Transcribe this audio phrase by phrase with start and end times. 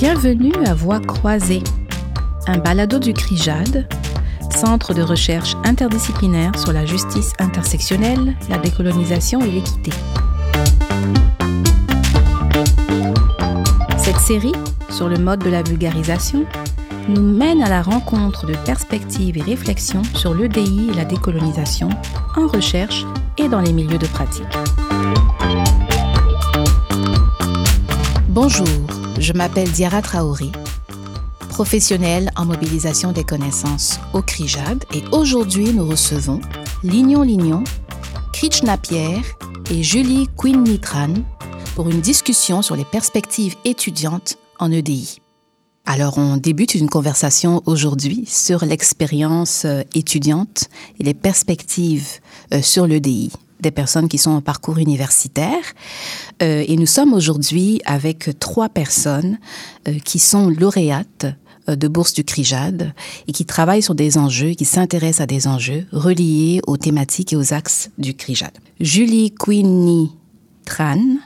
[0.00, 1.62] Bienvenue à Voix croisée,
[2.46, 3.86] un balado du CRIJAD,
[4.50, 9.90] centre de recherche interdisciplinaire sur la justice intersectionnelle, la décolonisation et l'équité.
[13.98, 14.54] Cette série,
[14.88, 16.46] sur le mode de la vulgarisation,
[17.06, 21.90] nous mène à la rencontre de perspectives et réflexions sur l'EDI et la décolonisation
[22.38, 23.04] en recherche
[23.36, 24.46] et dans les milieux de pratique.
[28.30, 28.66] Bonjour,
[29.20, 30.50] je m'appelle Diara Traoré,
[31.50, 36.40] professionnelle en mobilisation des connaissances au CRIJAD et aujourd'hui nous recevons
[36.82, 37.62] Lignon Lignon,
[38.32, 39.22] Krishna Pierre
[39.70, 41.12] et Julie Quinn Nitran
[41.74, 45.18] pour une discussion sur les perspectives étudiantes en EDI.
[45.84, 50.68] Alors, on débute une conversation aujourd'hui sur l'expérience euh, étudiante
[50.98, 52.20] et les perspectives
[52.52, 55.62] euh, sur l'EDI des personnes qui sont en parcours universitaire.
[56.42, 59.38] Euh, et nous sommes aujourd'hui avec trois personnes
[60.04, 61.26] qui sont lauréates
[61.68, 62.94] de bourse du CRIJAD
[63.28, 67.36] et qui travaillent sur des enjeux, qui s'intéressent à des enjeux reliés aux thématiques et
[67.36, 68.52] aux axes du CRIJAD.
[68.80, 70.10] Julie Queenie
[70.64, 71.18] Tran,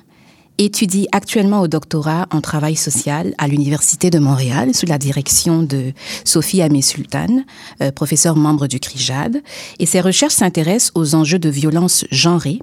[0.58, 5.92] étudie actuellement au doctorat en travail social à l'Université de Montréal sous la direction de
[6.24, 7.44] Sophie Amé Sultan,
[7.80, 9.42] euh, professeure membre du CRIJAD.
[9.78, 12.60] Et ses recherches s'intéressent aux enjeux de violence genrée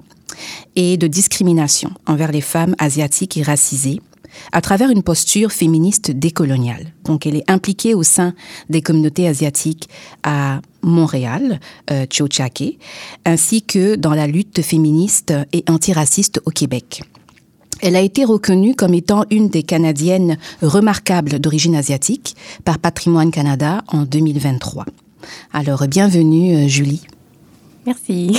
[0.76, 4.00] et de discrimination envers les femmes asiatiques et racisées
[4.52, 6.92] à travers une posture féministe décoloniale.
[7.04, 8.34] Donc elle est impliquée au sein
[8.70, 9.88] des communautés asiatiques
[10.22, 12.06] à Montréal, euh,
[13.24, 17.02] ainsi que dans la lutte féministe et antiraciste au Québec.
[17.82, 23.82] Elle a été reconnue comme étant une des Canadiennes remarquables d'origine asiatique par Patrimoine Canada
[23.88, 24.86] en 2023.
[25.52, 27.02] Alors, bienvenue, euh, Julie.
[27.84, 28.38] Merci.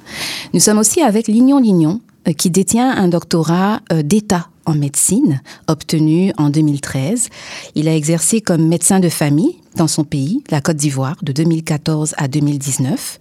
[0.54, 5.42] Nous sommes aussi avec Lignon Lignon, euh, qui détient un doctorat euh, d'État en médecine,
[5.66, 7.28] obtenu en 2013.
[7.74, 12.14] Il a exercé comme médecin de famille dans son pays, la Côte d'Ivoire, de 2014
[12.16, 13.20] à 2019.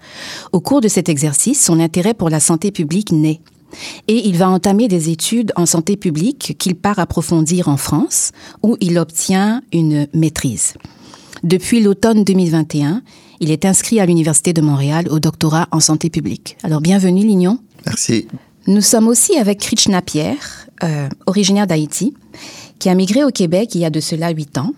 [0.53, 3.41] Au cours de cet exercice, son intérêt pour la santé publique naît
[4.07, 8.31] et il va entamer des études en santé publique qu'il part approfondir en France,
[8.63, 10.73] où il obtient une maîtrise.
[11.43, 13.03] Depuis l'automne 2021,
[13.39, 16.57] il est inscrit à l'Université de Montréal au doctorat en santé publique.
[16.63, 17.59] Alors bienvenue Lignon.
[17.85, 18.27] Merci.
[18.65, 22.13] Nous sommes aussi avec Krishna Pierre, euh, originaire d'Haïti,
[22.79, 24.73] qui a migré au Québec il y a de cela huit ans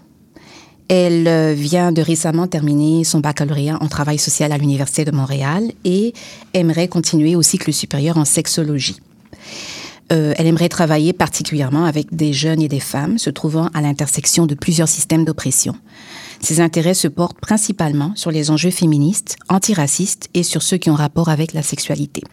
[0.89, 5.71] elle euh, vient de récemment terminer son baccalauréat en travail social à l'Université de Montréal
[5.85, 6.13] et
[6.53, 8.99] aimerait continuer au cycle supérieur en sexologie.
[10.11, 14.47] Euh, elle aimerait travailler particulièrement avec des jeunes et des femmes se trouvant à l'intersection
[14.47, 15.75] de plusieurs systèmes d'oppression.
[16.41, 20.95] Ses intérêts se portent principalement sur les enjeux féministes, antiracistes et sur ceux qui ont
[20.95, 22.23] rapport avec la sexualité.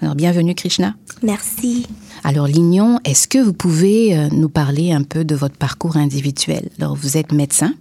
[0.00, 0.96] Alors, bienvenue Krishna.
[1.22, 1.86] Merci.
[2.24, 6.70] Alors, Lignon, est-ce que vous pouvez euh, nous parler un peu de votre parcours individuel?
[6.80, 7.72] Alors, vous êtes médecin,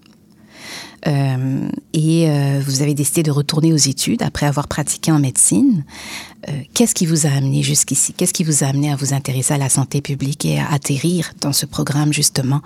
[1.08, 5.84] euh, et euh, vous avez décidé de retourner aux études après avoir pratiqué en médecine.
[6.48, 8.14] Euh, qu'est-ce qui vous a amené jusqu'ici?
[8.14, 11.34] Qu'est-ce qui vous a amené à vous intéresser à la santé publique et à atterrir
[11.42, 12.62] dans ce programme justement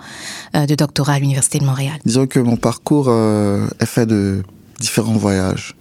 [0.54, 1.98] de doctorat à l'Université de Montréal?
[2.04, 4.42] Disons que mon parcours est fait de
[4.80, 5.74] différents voyages.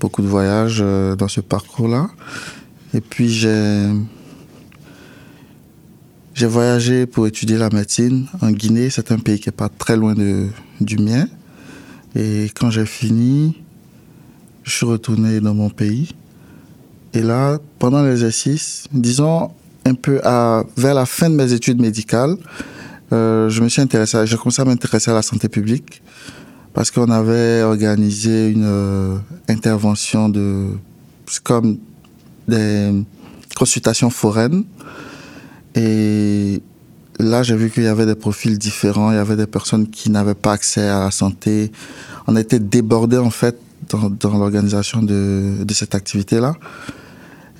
[0.00, 2.08] Beaucoup de voyages dans ce parcours-là.
[2.94, 3.90] Et puis j'ai
[6.36, 8.90] j'ai voyagé pour étudier la médecine en Guinée.
[8.90, 10.48] C'est un pays qui n'est pas très loin de,
[10.82, 11.26] du mien.
[12.14, 13.62] Et quand j'ai fini,
[14.62, 16.14] je suis retourné dans mon pays.
[17.14, 19.50] Et là, pendant l'exercice, disons
[19.86, 22.36] un peu à, vers la fin de mes études médicales,
[23.14, 26.02] euh, je me suis intéressé, j'ai commencé à m'intéresser à la santé publique
[26.74, 29.16] parce qu'on avait organisé une euh,
[29.48, 30.66] intervention de,
[31.44, 31.78] comme
[32.46, 32.92] des
[33.54, 34.64] consultations foraines
[35.76, 36.62] et
[37.18, 39.12] là, j'ai vu qu'il y avait des profils différents.
[39.12, 41.70] Il y avait des personnes qui n'avaient pas accès à la santé.
[42.26, 43.58] On était débordés, en fait,
[43.90, 46.54] dans, l'organisation de, cette activité-là.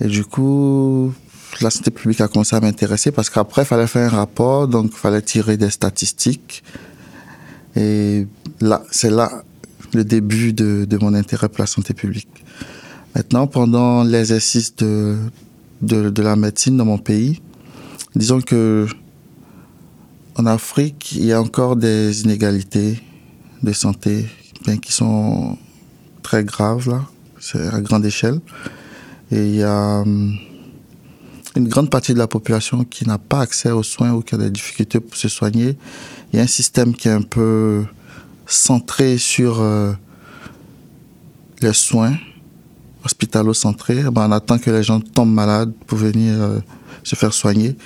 [0.00, 1.12] Et du coup,
[1.60, 4.90] la santé publique a commencé à m'intéresser parce qu'après, il fallait faire un rapport, donc
[4.92, 6.62] il fallait tirer des statistiques.
[7.76, 8.26] Et
[8.60, 9.30] là, c'est là
[9.92, 12.28] le début de, mon intérêt pour la santé publique.
[13.14, 15.18] Maintenant, pendant l'exercice de
[15.82, 17.40] la médecine dans mon pays,
[18.16, 18.86] Disons que
[20.36, 22.98] en Afrique, il y a encore des inégalités
[23.62, 24.24] de santé
[24.80, 25.58] qui sont
[26.22, 26.98] très graves
[27.38, 28.40] c'est à grande échelle.
[29.30, 30.34] Et il y a hum,
[31.56, 34.38] une grande partie de la population qui n'a pas accès aux soins ou qui a
[34.38, 35.76] des difficultés pour se soigner.
[36.32, 37.84] Il y a un système qui est un peu
[38.46, 39.92] centré sur euh,
[41.60, 42.16] les soins,
[43.04, 44.04] hospitalo-centré.
[44.04, 46.60] Ben, on attend que les gens tombent malades pour venir euh,
[47.04, 47.76] se faire soigner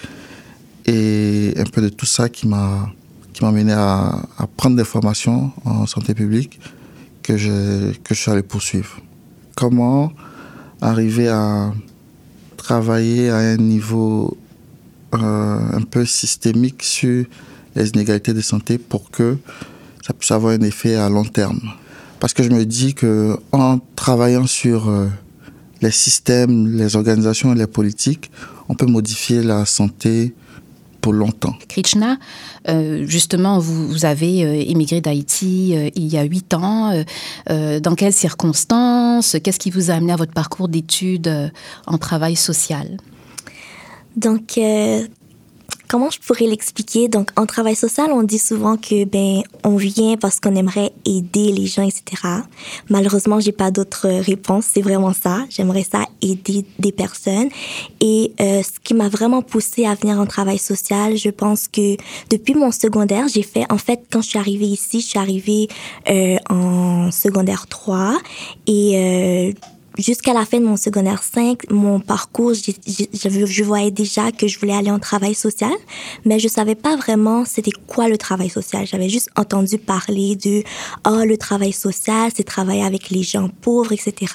[0.86, 2.90] et un peu de tout ça qui m'a
[3.32, 4.22] qui m'a mené à,
[4.56, 6.60] prendre des formations en santé publique
[7.22, 9.00] que je, que je suis allé poursuivre.
[9.56, 10.12] Comment
[10.80, 11.72] arriver à
[12.56, 14.36] travailler à un niveau
[15.14, 17.24] euh, un peu systémique sur
[17.74, 19.38] les inégalités de santé pour que
[20.04, 21.60] ça puisse avoir un effet à long terme?
[22.18, 25.06] Parce que je me dis que en travaillant sur euh,
[25.80, 28.30] les systèmes, les organisations et les politiques,
[28.68, 30.34] on peut modifier la santé
[31.00, 31.55] pour longtemps.
[31.69, 32.19] Krishna,
[32.69, 36.93] euh, justement, vous, vous avez euh, émigré d'Haïti euh, il y a huit ans.
[37.49, 41.52] dans quelles circonstances Qu'est-ce qui vous a amené à votre parcours d'études
[41.87, 42.99] en travail social?
[44.17, 44.58] Donc,
[45.88, 47.08] comment je pourrais l'expliquer?
[47.08, 51.52] Donc, en travail social, on dit souvent que, ben, on vient parce qu'on aimerait aider
[51.52, 52.02] les gens, etc.
[52.88, 54.67] Malheureusement, j'ai pas d'autre réponse.
[54.72, 55.44] C'est vraiment ça.
[55.50, 57.49] J'aimerais ça aider des personnes.
[58.00, 61.96] Et euh, ce qui m'a vraiment poussé à venir en travail social, je pense que
[62.31, 65.69] depuis mon secondaire, j'ai fait, en fait, quand je suis arrivée ici, je suis arrivée
[66.08, 68.19] euh, en secondaire 3
[68.66, 69.52] et euh,
[70.00, 74.75] jusqu'à la fin de mon secondaire 5, mon parcours, je, voyais déjà que je voulais
[74.75, 75.73] aller en travail social,
[76.25, 78.87] mais je savais pas vraiment c'était quoi le travail social.
[78.87, 80.62] J'avais juste entendu parler de
[81.06, 84.32] oh le travail social, c'est travailler avec les gens pauvres, etc.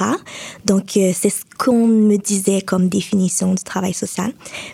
[0.65, 4.33] Donc euh, c'est ce qu'on me disait comme définition du travail social.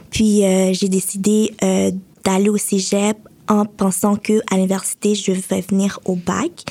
[0.09, 1.91] Puis euh, j'ai décidé euh,
[2.23, 3.17] d'aller au cégep
[3.51, 6.63] en pensant que à l'université je vais venir au bac.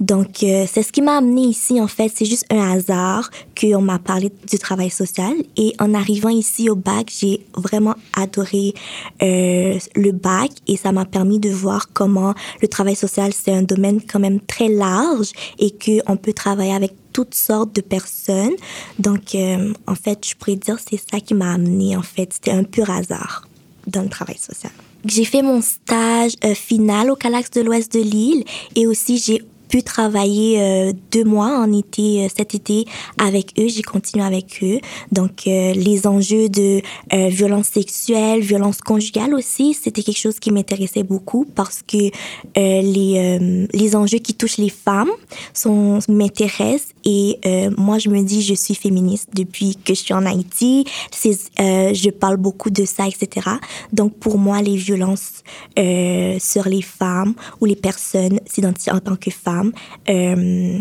[0.00, 3.80] Donc euh, c'est ce qui m'a amené ici en fait, c'est juste un hasard qu'on
[3.80, 8.74] m'a parlé du travail social et en arrivant ici au bac, j'ai vraiment adoré
[9.22, 13.62] euh, le bac et ça m'a permis de voir comment le travail social c'est un
[13.62, 18.56] domaine quand même très large et que on peut travailler avec toutes sortes de personnes.
[18.98, 22.50] Donc euh, en fait, je pourrais dire c'est ça qui m'a amené en fait, c'était
[22.50, 23.48] un pur hasard
[23.86, 24.72] dans le travail social.
[25.06, 28.44] J'ai fait mon stage euh, final au Calax de l'Ouest de l'île
[28.74, 32.86] et aussi j'ai pu travailler euh, deux mois en été euh, cet été
[33.16, 33.68] avec eux.
[33.68, 34.80] J'ai continué avec eux.
[35.12, 36.82] Donc les enjeux de
[37.12, 42.10] violence sexuelle, violence conjugale aussi, c'était quelque chose qui m'intéressait beaucoup parce que
[42.56, 45.10] les les enjeux qui touchent les femmes
[45.54, 47.38] sont m'intéressent et
[47.78, 50.84] moi je me dis je suis féministe depuis que je suis en Haïti.
[51.10, 53.48] C'est je parle beaucoup de ça etc.
[53.92, 55.42] Donc pour moi les violences
[55.76, 59.72] sur les femmes ou les personnes s'identifient en tant que femmes
[60.08, 60.78] euh,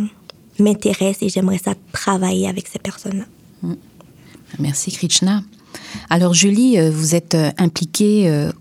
[0.59, 3.25] m'intéresse et j'aimerais ça travailler avec ces personnes-là.
[3.61, 3.75] Mm.
[4.59, 5.43] Merci Krishna.
[6.09, 8.05] Alors Julie, euh, vous êtes euh, impliquée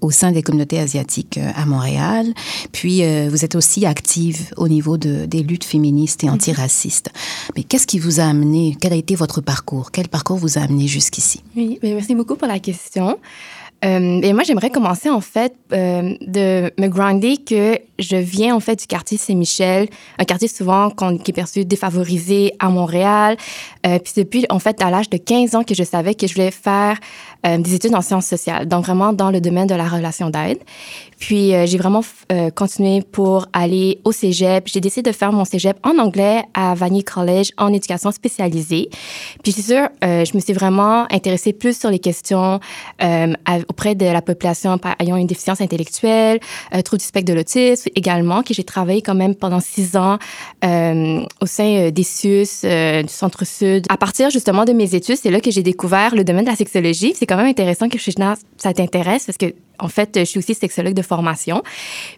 [0.00, 2.26] au sein des communautés asiatiques à Montréal,
[2.72, 7.10] puis vous êtes aussi active au niveau de, des luttes féministes et antiracistes.
[7.56, 9.90] Mais qu'est-ce qui vous a amené, quel a été votre parcours?
[9.90, 11.42] Quel parcours vous a amené jusqu'ici?
[11.56, 13.18] Oui, merci beaucoup pour la question.
[13.84, 18.60] Euh, et moi, j'aimerais commencer en fait euh, de me grounder que je viens en
[18.60, 19.88] fait du quartier Saint-Michel,
[20.18, 23.36] un quartier souvent qui est perçu défavorisé à Montréal.
[23.86, 26.34] Euh, puis depuis en fait à l'âge de 15 ans que je savais que je
[26.34, 26.98] voulais faire
[27.46, 30.58] euh, des études en sciences sociales, donc vraiment dans le domaine de la relation d'aide.
[31.18, 32.00] Puis euh, j'ai vraiment
[32.32, 34.66] euh, continué pour aller au cégep.
[34.66, 38.88] J'ai décidé de faire mon cégep en anglais à Vanier College en éducation spécialisée.
[39.42, 42.60] Puis c'est sûr, je me suis vraiment intéressée plus sur les questions
[43.68, 46.40] auprès de la population ayant une déficience intellectuelle,
[46.84, 50.18] trouble du spectre de l'autisme également, que j'ai travaillé quand même pendant six ans
[50.62, 53.86] au sein des CIUS, du Centre-Sud.
[53.88, 56.56] À partir justement de mes études, c'est là que j'ai découvert le domaine de la
[56.56, 57.14] sexologie.
[57.14, 60.94] C'est quand même intéressant que ça t'intéresse parce que en fait, je suis aussi sexologue
[60.94, 61.62] de formation.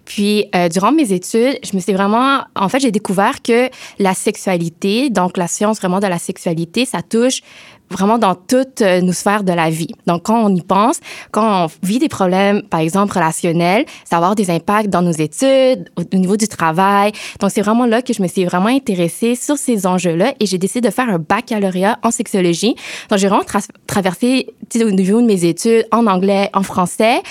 [0.05, 4.15] Puis, euh, durant mes études, je me suis vraiment, en fait, j'ai découvert que la
[4.15, 7.41] sexualité, donc la science vraiment de la sexualité, ça touche
[7.91, 9.95] vraiment dans toutes euh, nos sphères de la vie.
[10.07, 11.01] Donc, quand on y pense,
[11.31, 15.13] quand on vit des problèmes, par exemple, relationnels, ça va avoir des impacts dans nos
[15.13, 17.13] études, au, niveau du travail.
[17.41, 20.59] Donc, c'est vraiment là que je me suis vraiment intéressée sur ces enjeux-là et j'ai
[20.59, 22.75] décidé de faire un baccalauréat en sexologie.
[23.11, 23.45] Donc, j'ai vraiment
[23.87, 27.23] traversé au niveau de mes études en anglais, en français.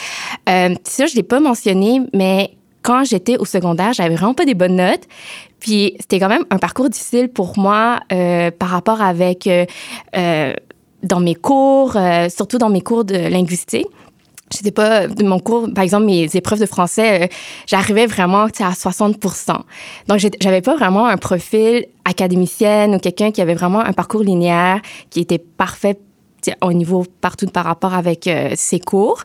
[0.49, 2.51] Euh, ça, je l'ai pas mentionné, mais
[2.85, 5.03] quand j'étais au secondaire, j'avais vraiment pas des bonnes notes.
[5.59, 9.65] Puis c'était quand même un parcours difficile pour moi euh, par rapport avec euh,
[10.15, 10.53] euh
[11.03, 11.95] dans mes cours,
[12.35, 13.85] surtout dans mes cours de linguistique.
[14.51, 17.29] J'étais pas de mon cours, par exemple mes épreuves de français,
[17.67, 19.51] j'arrivais vraiment à 60%
[20.07, 24.81] Donc j'avais pas vraiment un profil académicienne ou quelqu'un qui avait vraiment un parcours linéaire
[25.11, 25.99] qui était parfait
[26.61, 29.23] au niveau partout par rapport avec ses cours.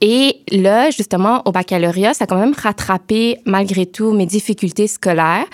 [0.00, 5.46] Et là, justement, au baccalauréat, ça a quand même rattrapé malgré tout mes difficultés scolaires.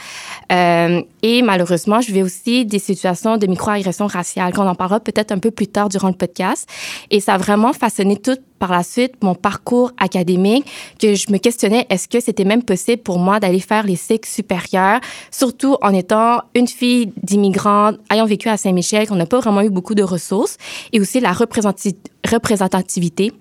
[0.50, 5.38] et malheureusement, je vais aussi des situations de microagression raciale, qu'on en parlera peut-être un
[5.38, 6.68] peu plus tard durant le podcast.
[7.10, 10.66] Et ça a vraiment façonné tout par la suite mon parcours académique
[11.00, 14.28] que je me questionnais est-ce que c'était même possible pour moi d'aller faire les cycles
[14.28, 15.00] supérieurs,
[15.30, 19.70] surtout en étant une fille d'immigrante ayant vécu à Saint-Michel, qu'on n'a pas vraiment eu
[19.70, 20.58] beaucoup de ressources,
[21.00, 23.32] aussi la représentativité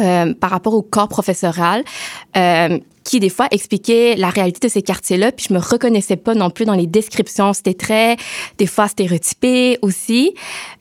[0.00, 1.84] euh, par rapport au corps professoral.
[2.36, 6.34] Euh, qui des fois expliquait la réalité de ces quartiers-là, puis je me reconnaissais pas
[6.34, 7.54] non plus dans les descriptions.
[7.54, 8.16] C'était très,
[8.58, 10.34] des fois, stéréotypé aussi.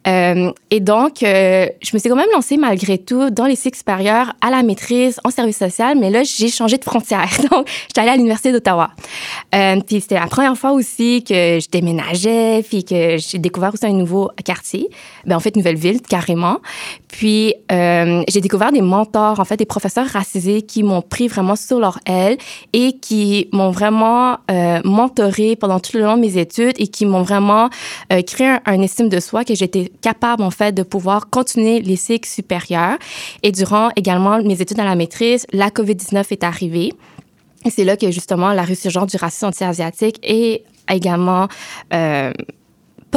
[0.08, 3.78] Euh, et donc, euh, je me suis quand même lancée malgré tout dans les cycles
[3.78, 7.30] supérieurs à la maîtrise en service social, mais là, j'ai changé de frontière.
[7.52, 8.90] Donc, j'étais allée à l'Université d'Ottawa.
[9.56, 13.86] Euh, puis c'était la première fois aussi que je déménageais, puis que j'ai découvert aussi
[13.86, 14.90] un nouveau quartier,
[15.26, 16.58] ben, en fait, une nouvelle ville, carrément.
[17.08, 21.80] Puis, j'ai découvert des mentors, en fait, des professeurs racisés qui m'ont pris vraiment sur
[21.80, 22.17] leur aide
[22.74, 27.06] et qui m'ont vraiment euh, mentoré pendant tout le long de mes études et qui
[27.06, 27.70] m'ont vraiment
[28.12, 31.96] euh, créé un, estime de soi que j'étais capable en fait de pouvoir continuer les
[31.96, 32.98] cycles supérieurs.
[33.44, 36.94] Et durant également mes études à la maîtrise, la COVID-19 est arrivée.
[37.66, 41.48] Et c'est là que justement la résurgence du racisme anti-asiatique est également
[41.94, 42.32] euh,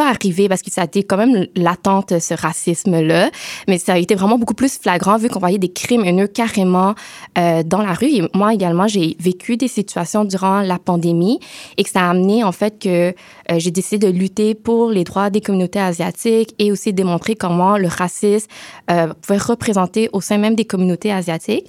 [0.01, 3.31] pas arrivé parce que ça a été quand même latente, ce racisme-là,
[3.69, 6.95] mais ça a été vraiment beaucoup plus flagrant vu qu'on voyait des crimes haineux carrément
[7.37, 8.07] euh, dans la rue.
[8.07, 11.39] Et moi également, j'ai vécu des situations durant la pandémie
[11.77, 13.09] et que ça a amené en fait que
[13.51, 17.77] euh, j'ai décidé de lutter pour les droits des communautés asiatiques et aussi démontrer comment
[17.77, 18.49] le racisme
[18.91, 21.67] euh, pouvait représenter au sein même des communautés asiatiques.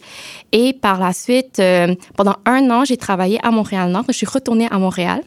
[0.53, 4.05] Et par la suite, euh, pendant un an, j'ai travaillé à Montréal-Nord.
[4.07, 5.21] Je suis retournée à Montréal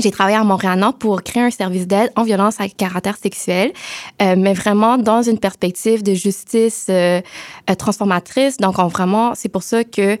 [0.00, 3.72] j'ai travaillé à Montréal-Nord pour créer un service d'aide en violence à caractère sexuel,
[4.22, 7.20] euh, mais vraiment dans une perspective de justice euh,
[7.70, 8.56] euh transformatrice.
[8.58, 10.18] Donc, on, vraiment, c'est pour ça que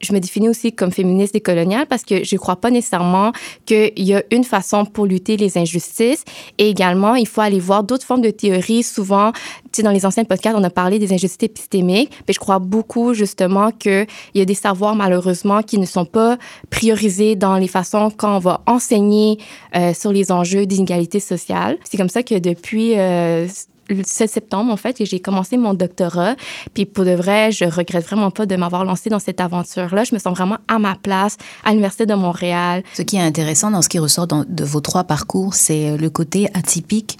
[0.00, 3.32] je me définis aussi comme féministe décoloniale parce que je ne crois pas nécessairement
[3.66, 6.24] qu'il y a une façon pour lutter les injustices.
[6.58, 8.82] Et également, il faut aller voir d'autres formes de théories.
[8.82, 9.40] Souvent, tu
[9.72, 12.10] sais, dans les anciens podcasts, on a parlé des injustices épistémiques.
[12.26, 16.38] Mais je crois beaucoup, justement, qu'il y a des savoirs, malheureusement, qui ne sont pas
[16.70, 19.38] priorisés dans les façons quand on va enseigner
[19.76, 21.78] euh, sur les enjeux d'inégalité sociale.
[21.84, 22.98] C'est comme ça que depuis...
[22.98, 23.46] Euh,
[23.88, 26.36] le 7 septembre, en fait, et j'ai commencé mon doctorat.
[26.74, 30.04] Puis pour de vrai, je regrette vraiment pas de m'avoir lancé dans cette aventure-là.
[30.04, 32.82] Je me sens vraiment à ma place à l'Université de Montréal.
[32.94, 36.10] Ce qui est intéressant dans ce qui ressort de vos trois parcours, c'est euh, le
[36.10, 37.18] côté atypique,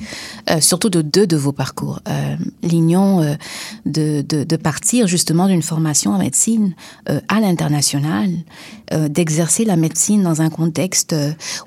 [0.50, 2.00] euh, surtout de deux de vos parcours.
[2.08, 3.34] Euh, L'union euh,
[3.86, 6.74] de, de, de, partir justement d'une formation en médecine
[7.08, 8.30] euh, à l'international,
[9.10, 11.14] d'exercer la médecine dans un contexte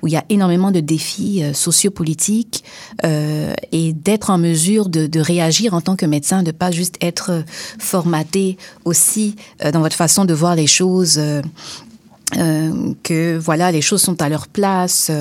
[0.01, 2.63] où il y a énormément de défis sociopolitiques
[3.03, 7.41] et d'être en mesure de, réagir en tant que médecin, de pas juste être euh,
[7.79, 11.17] formaté aussi euh, dans votre façon de voir les choses.
[11.17, 11.41] Euh,
[13.03, 15.11] que voilà les choses sont à leur place,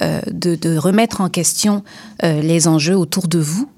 [0.00, 1.84] de, de, remettre en question
[2.20, 3.70] les enjeux autour de vous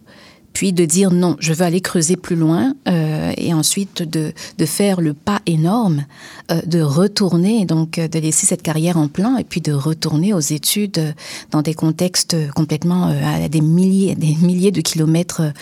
[0.52, 4.66] puis de dire non, je veux aller creuser plus loin, euh, et ensuite de, de,
[4.66, 6.04] faire le pas énorme,
[6.50, 10.34] euh, de retourner, donc euh, de laisser cette carrière en plan, et puis de retourner
[10.34, 11.12] aux études euh,
[11.50, 15.52] dans des contextes complètement à des milliers, des milliers de kilomètres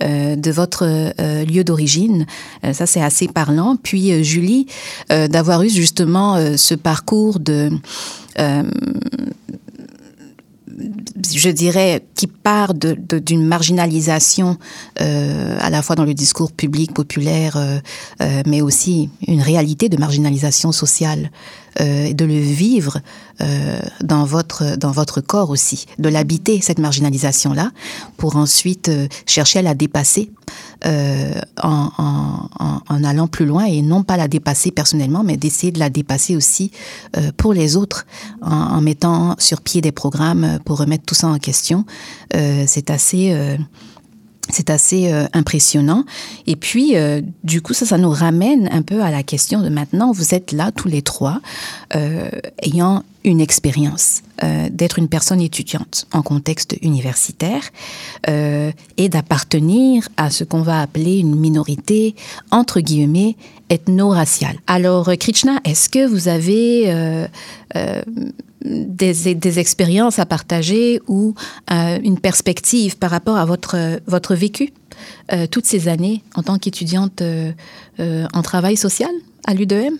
[0.00, 0.84] de votre
[1.44, 2.26] lieu d'origine.
[2.72, 3.76] ça, c'est assez parlant.
[3.76, 4.66] Puis Julie,
[5.08, 7.70] d'avoir eu justement ce parcours de
[11.34, 14.56] je dirais, qui part d'une de, marginalisation
[15.00, 17.78] euh, à la fois dans le discours public populaire, euh,
[18.20, 21.30] euh, mais aussi une réalité de marginalisation sociale
[21.80, 23.00] euh, de le vivre
[23.40, 27.72] euh, dans votre dans votre corps aussi, de l'habiter cette marginalisation là,
[28.16, 30.30] pour ensuite euh, chercher à la dépasser
[30.86, 35.72] euh, en, en, en, allant plus loin et non pas la dépasser personnellement, mais d'essayer
[35.72, 36.70] de la dépasser aussi
[37.16, 38.06] euh, pour les autres
[38.42, 41.86] en, en, mettant sur pied des programmes pour remettre tout ça en question.
[42.34, 43.56] Euh, c'est assez
[44.50, 46.04] c'est assez euh, impressionnant.
[46.46, 49.68] Et puis, euh, du coup, ça, ça nous ramène un peu à la question de
[49.68, 51.40] maintenant, vous êtes là tous les trois,
[51.94, 52.28] euh,
[52.62, 57.62] ayant une expérience euh, d'être une personne étudiante en contexte universitaire
[58.28, 62.14] euh, et d'appartenir à ce qu'on va appeler une minorité,
[62.50, 63.36] entre guillemets,
[63.70, 64.58] ethno-raciale.
[64.66, 67.26] Alors, Krishna, est-ce que vous avez euh,
[67.76, 68.02] euh,
[68.64, 71.34] des, expériences à partager ou
[71.70, 74.72] euh, une perspective par rapport à votre, votre vécu
[75.50, 77.20] toutes ces années en tant qu'étudiante
[77.98, 79.10] en travail social
[79.46, 79.96] à l'UDM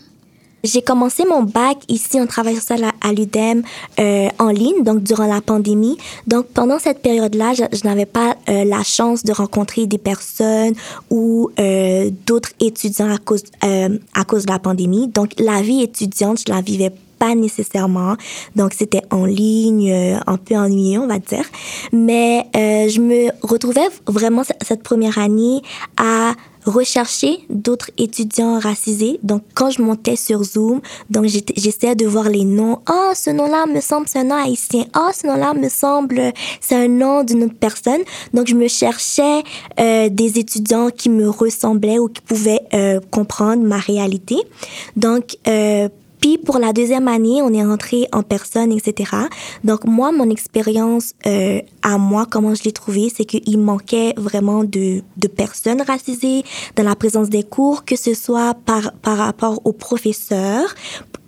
[0.62, 3.62] J'ai commencé mon bac ici en travail social à, l'UDEM
[3.98, 5.98] euh, en ligne, donc durant la pandémie.
[6.26, 10.74] Donc pendant cette période-là, je, n'avais pas euh, la chance de rencontrer des personnes
[11.10, 15.08] ou euh, d'autres étudiants à cause à cause de la pandémie.
[15.08, 18.16] Donc la vie étudiante, je la vivais pas nécessairement.
[18.56, 19.92] Donc c'était en ligne,
[20.26, 21.44] un peu ennuyeux, on va dire.
[21.92, 25.62] Mais je me retrouvais vraiment cette première année
[25.96, 26.32] à
[26.66, 29.18] rechercher d'autres étudiants racisés.
[29.22, 30.80] Donc, quand je montais sur Zoom,
[31.10, 32.80] donc j'essayais de voir les noms.
[32.90, 34.84] Oh, ce nom-là me semble c'est un nom haïtien.
[34.96, 38.00] Oh, ce nom-là me semble c'est un nom d'une autre personne.
[38.32, 39.42] Donc, je me cherchais
[39.78, 44.36] euh, des étudiants qui me ressemblaient ou qui pouvaient euh, comprendre ma réalité.
[44.96, 45.88] Donc, euh,
[46.24, 49.10] puis pour la deuxième année, on est rentré en personne, etc.
[49.62, 54.64] Donc moi, mon expérience euh, à moi, comment je l'ai trouvé, c'est qu'il manquait vraiment
[54.64, 56.42] de, de personnes racisées
[56.76, 60.74] dans la présence des cours, que ce soit par, par rapport aux professeurs,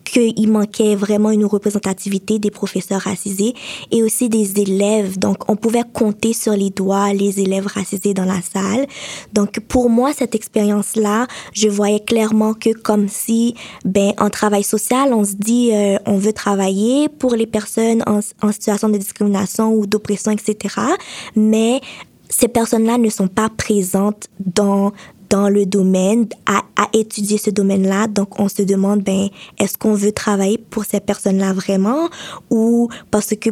[0.07, 3.55] qu'il manquait vraiment une représentativité des professeurs racisés
[3.91, 5.19] et aussi des élèves.
[5.19, 8.87] Donc, on pouvait compter sur les doigts les élèves racisés dans la salle.
[9.33, 15.13] Donc, pour moi, cette expérience-là, je voyais clairement que comme si, ben, en travail social,
[15.13, 19.75] on se dit, euh, on veut travailler pour les personnes en, en situation de discrimination
[19.75, 20.77] ou d'oppression, etc.
[21.35, 21.81] Mais
[22.29, 24.93] ces personnes-là ne sont pas présentes dans
[25.29, 28.07] dans le domaine, à, étudier ce domaine-là.
[28.07, 29.29] Donc, on se demande, ben,
[29.59, 32.09] est-ce qu'on veut travailler pour ces personnes-là vraiment?
[32.51, 33.51] Ou parce que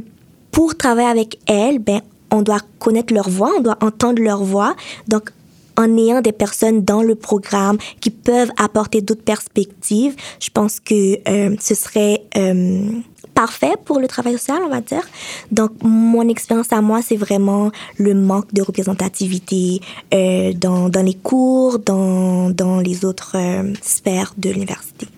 [0.50, 2.00] pour travailler avec elles, ben,
[2.30, 4.74] on doit connaître leur voix, on doit entendre leur voix.
[5.08, 5.30] Donc,
[5.76, 11.18] en ayant des personnes dans le programme qui peuvent apporter d'autres perspectives, je pense que
[11.28, 12.90] euh, ce serait euh,
[13.34, 15.02] parfait pour le travail social, on va dire.
[15.50, 19.80] Donc, mon expérience à moi, c'est vraiment le manque de représentativité
[20.12, 25.08] euh, dans, les cours, dans, les autres euh, sphères de l'université.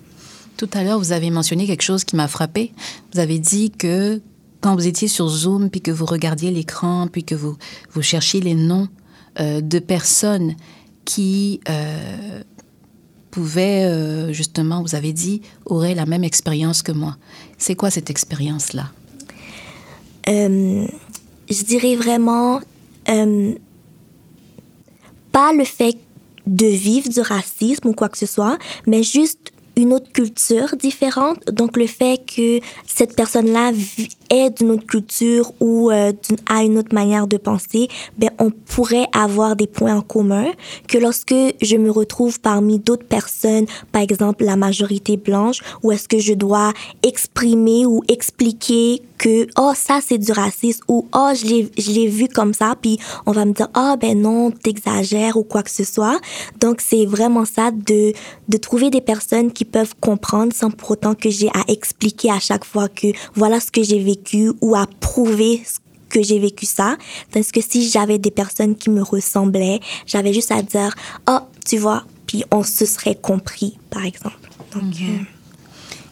[0.57, 2.73] Tout à l'heure, vous avez mentionné quelque chose qui m'a frappé.
[3.13, 4.21] Vous avez dit que
[4.61, 7.57] quand vous étiez sur Zoom, puis que vous regardiez l'écran, puis que vous,
[8.01, 8.89] cherchiez les noms
[9.39, 10.57] euh, de personnes
[11.05, 11.61] qui
[13.37, 17.19] pouvaient, euh, justement, vous avez dit, auraient la même expérience que moi.
[17.59, 18.91] C'est quoi cette expérience-là?
[20.29, 20.87] Euh,
[21.49, 22.61] Je dirais vraiment
[23.09, 23.55] euh,
[25.33, 25.97] pas le fait
[26.47, 31.38] de vivre du racisme ou quoi que ce soit, mais juste une autre culture différente.
[31.52, 33.73] Donc le fait que cette personne-là
[34.30, 36.12] est d'une autre culture ou euh,
[36.49, 40.47] a une autre manière de penser, ben on pourrait avoir des points en commun.
[40.89, 46.08] Que lorsque je me retrouve parmi d'autres personnes, par exemple la majorité blanche, où est-ce
[46.08, 51.91] que je dois exprimer ou expliquer que oh ça c'est du racisme ou oh je
[51.93, 55.62] l'ai vu comme ça puis on va me dire oh ben non t'exagères ou quoi
[55.62, 56.21] que ce soit
[56.60, 58.12] donc c'est vraiment ça de
[58.49, 62.39] de trouver des personnes qui peuvent comprendre sans pour autant que j'ai à expliquer à
[62.39, 65.63] chaque fois que voilà ce que j'ai vécu ou à prouver
[66.09, 66.97] que j'ai vécu ça
[67.33, 70.95] parce que si j'avais des personnes qui me ressemblaient j'avais juste à dire
[71.29, 75.09] oh tu vois puis on se serait compris par exemple donc mhm.
[75.09, 75.25] euh,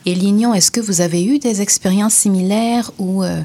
[0.06, 3.40] et Lignon, est-ce que vous avez eu des expériences similaires ou euh,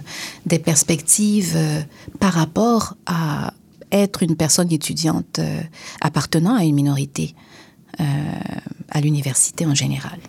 [0.45, 1.79] des perspectives euh,
[2.19, 3.53] par rapport à
[3.93, 5.39] être une personne étudiante
[6.01, 7.33] appartenant à une minorité
[8.91, 10.19] à l'université en général?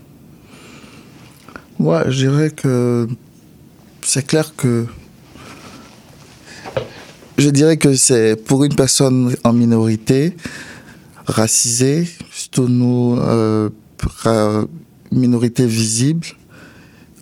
[1.79, 3.09] Moi, je dirais que
[4.03, 4.87] c'est clair que
[7.38, 10.37] je dirais que c'est pour une personne en minorité
[11.27, 13.16] racisée, surtout nous
[15.12, 16.27] minorité visible.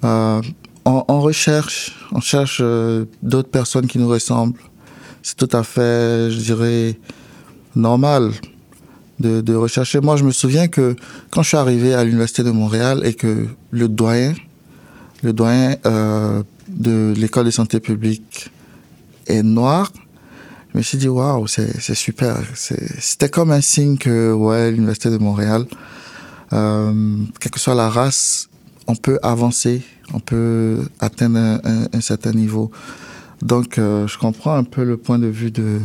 [0.05, 0.40] Euh,
[0.85, 4.61] on, recherche, on cherche euh, d'autres personnes qui nous ressemblent.
[5.22, 6.98] C'est tout à fait, je dirais,
[7.74, 8.33] normal
[9.20, 10.00] de, rechercher.
[10.00, 10.96] Moi, je me souviens que
[11.31, 14.35] quand je suis arrivé à l'Université de Montréal et que le doyen,
[15.22, 18.50] le doyen euh, de l'école de santé publique
[19.26, 19.92] est noir,
[20.72, 22.37] je me suis dit, waouh, c'est super.
[22.54, 25.64] C'était comme un signe que, ouais, l'Université de Montréal,
[26.52, 28.48] euh, quelle que soit la race,
[28.87, 29.83] on peut avancer,
[30.14, 32.70] on peut atteindre un, certain niveau.
[33.42, 35.81] Donc, euh, je comprends un peu le point de vue de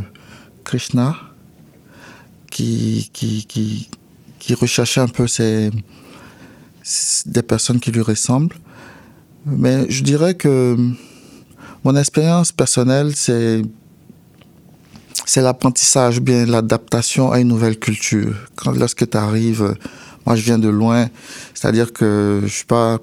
[0.63, 1.15] Krishna,
[2.53, 3.89] qui,
[4.59, 5.25] recherchait un peu
[7.25, 8.55] des personnes qui lui ressemblent.
[9.45, 10.77] Mais je dirais que
[11.83, 13.61] mon expérience personnelle, c'est
[15.25, 18.35] c'est l'apprentissage, bien l'adaptation à une nouvelle culture.
[18.55, 19.75] Quand lorsque tu arrives
[20.25, 21.09] moi, je viens de loin,
[21.53, 22.99] c'est-à-dire que je suis pas,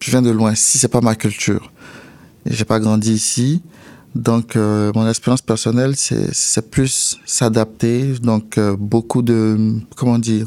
[0.00, 0.54] je viens de loin.
[0.54, 1.72] Si c'est pas ma culture,
[2.44, 3.62] j'ai pas grandi ici,
[4.14, 8.14] donc euh, mon expérience personnelle, c'est plus s'adapter.
[8.18, 10.46] Donc euh, beaucoup de, comment dire,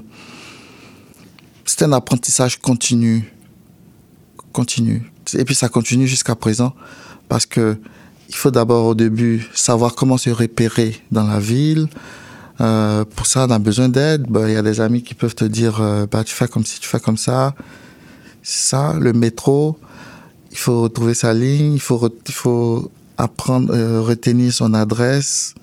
[1.65, 3.32] c'est un apprentissage continu
[4.51, 5.12] continue.
[5.34, 6.73] Et puis ça continue jusqu'à présent
[7.28, 7.78] parce que
[8.30, 11.88] il faut d'abord au début savoir comment se repérer dans la ville.
[12.62, 14.28] Euh, pour ça, on a besoin d'aide.
[14.30, 16.80] Ben, il y a des amis qui peuvent te dire, bah, tu fais comme si
[16.80, 17.54] tu fais comme ça.
[18.41, 19.78] Ça, le métro,
[20.51, 21.99] il faut retrouver sa ligne, il faut
[23.17, 25.56] apprendre, euh, retenir son adresse,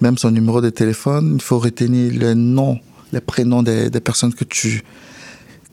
[0.00, 1.34] même son numéro de téléphone.
[1.36, 2.78] Il faut retenir le nom,
[3.12, 4.82] les prénoms des, personnes que tu,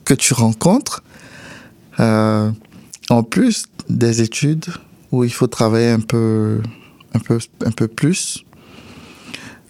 [0.03, 1.03] que tu rencontres.
[1.99, 2.51] Euh,
[3.09, 4.65] en plus des études
[5.11, 6.61] où il faut travailler un peu,
[7.13, 8.43] un peu, un peu plus,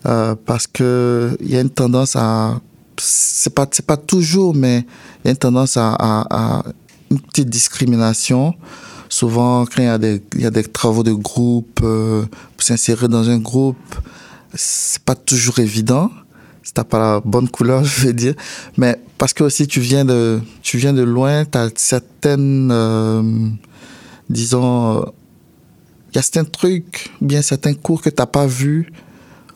[0.05, 2.59] euh, parce que il y a une tendance à,
[2.97, 4.85] c'est pas, c'est pas toujours, mais
[5.23, 6.63] il y a une tendance à, à
[7.11, 8.55] une petite discrimination.
[9.15, 12.25] Souvent, quand il y a des, travaux de groupe, euh,
[12.57, 13.95] pour s'insérer dans un groupe,
[14.53, 16.11] c'est pas toujours évident
[16.61, 18.33] si t'as pas la bonne couleur, je vais dire.
[18.75, 23.23] Mais parce que aussi tu viens de, tu viens de loin, tu as certaines, euh,
[24.29, 25.05] disons,
[26.11, 28.91] il y a certains trucs, bien certains cours que t'as pas vus,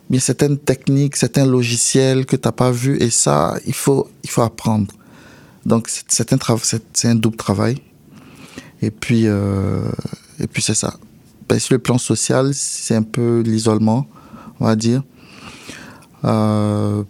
[0.09, 4.41] bien certaines techniques, certains logiciels que t'as pas vus, et ça, il faut, il faut
[4.41, 4.93] apprendre.
[5.65, 6.37] Donc c'est un,
[6.93, 7.81] c'est un double travail.
[8.81, 9.89] Et puis, euh,
[10.39, 10.95] et puis c'est ça.
[11.47, 14.07] Ben, sur le plan social, c'est un peu l'isolement,
[14.59, 15.03] on va dire.
[16.25, 17.03] Euh,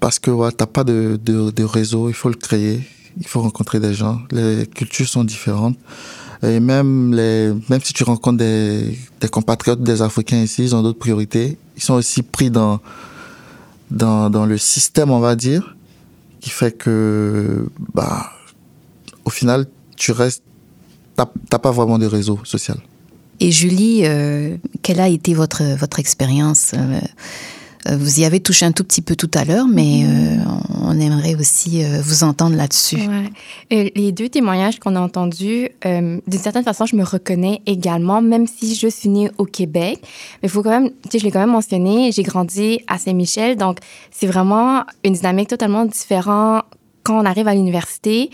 [0.00, 2.86] parce que ouais, tu n'as pas de, de, de, réseau, il faut le créer,
[3.18, 4.20] il faut rencontrer des gens.
[4.30, 5.78] Les cultures sont différentes.
[6.42, 10.82] Et même, les, même si tu rencontres des, des compatriotes, des Africains ici, ils ont
[10.82, 11.56] d'autres priorités.
[11.76, 12.80] Ils sont aussi pris dans,
[13.90, 15.74] dans, dans le système, on va dire,
[16.40, 18.30] qui fait que, bah,
[19.24, 19.66] au final,
[19.96, 20.42] tu restes,
[21.16, 22.78] t'as pas vraiment de réseau social.
[23.40, 28.72] Et Julie, euh, quelle a été votre, votre expérience euh, Vous y avez touché un
[28.72, 30.36] tout petit peu tout à l'heure, mais euh,
[30.84, 32.96] on aimerait aussi euh, vous entendre là-dessus.
[33.70, 33.92] Ouais.
[33.94, 38.46] les deux témoignages qu'on a entendus, euh, d'une certaine façon, je me reconnais également, même
[38.46, 39.98] si je suis née au Québec.
[40.42, 42.98] Mais il faut quand même, tu sais, je l'ai quand même mentionné, j'ai grandi à
[42.98, 43.78] Saint-Michel, donc
[44.10, 46.64] c'est vraiment une dynamique totalement différente
[47.04, 48.30] quand on arrive à l'université,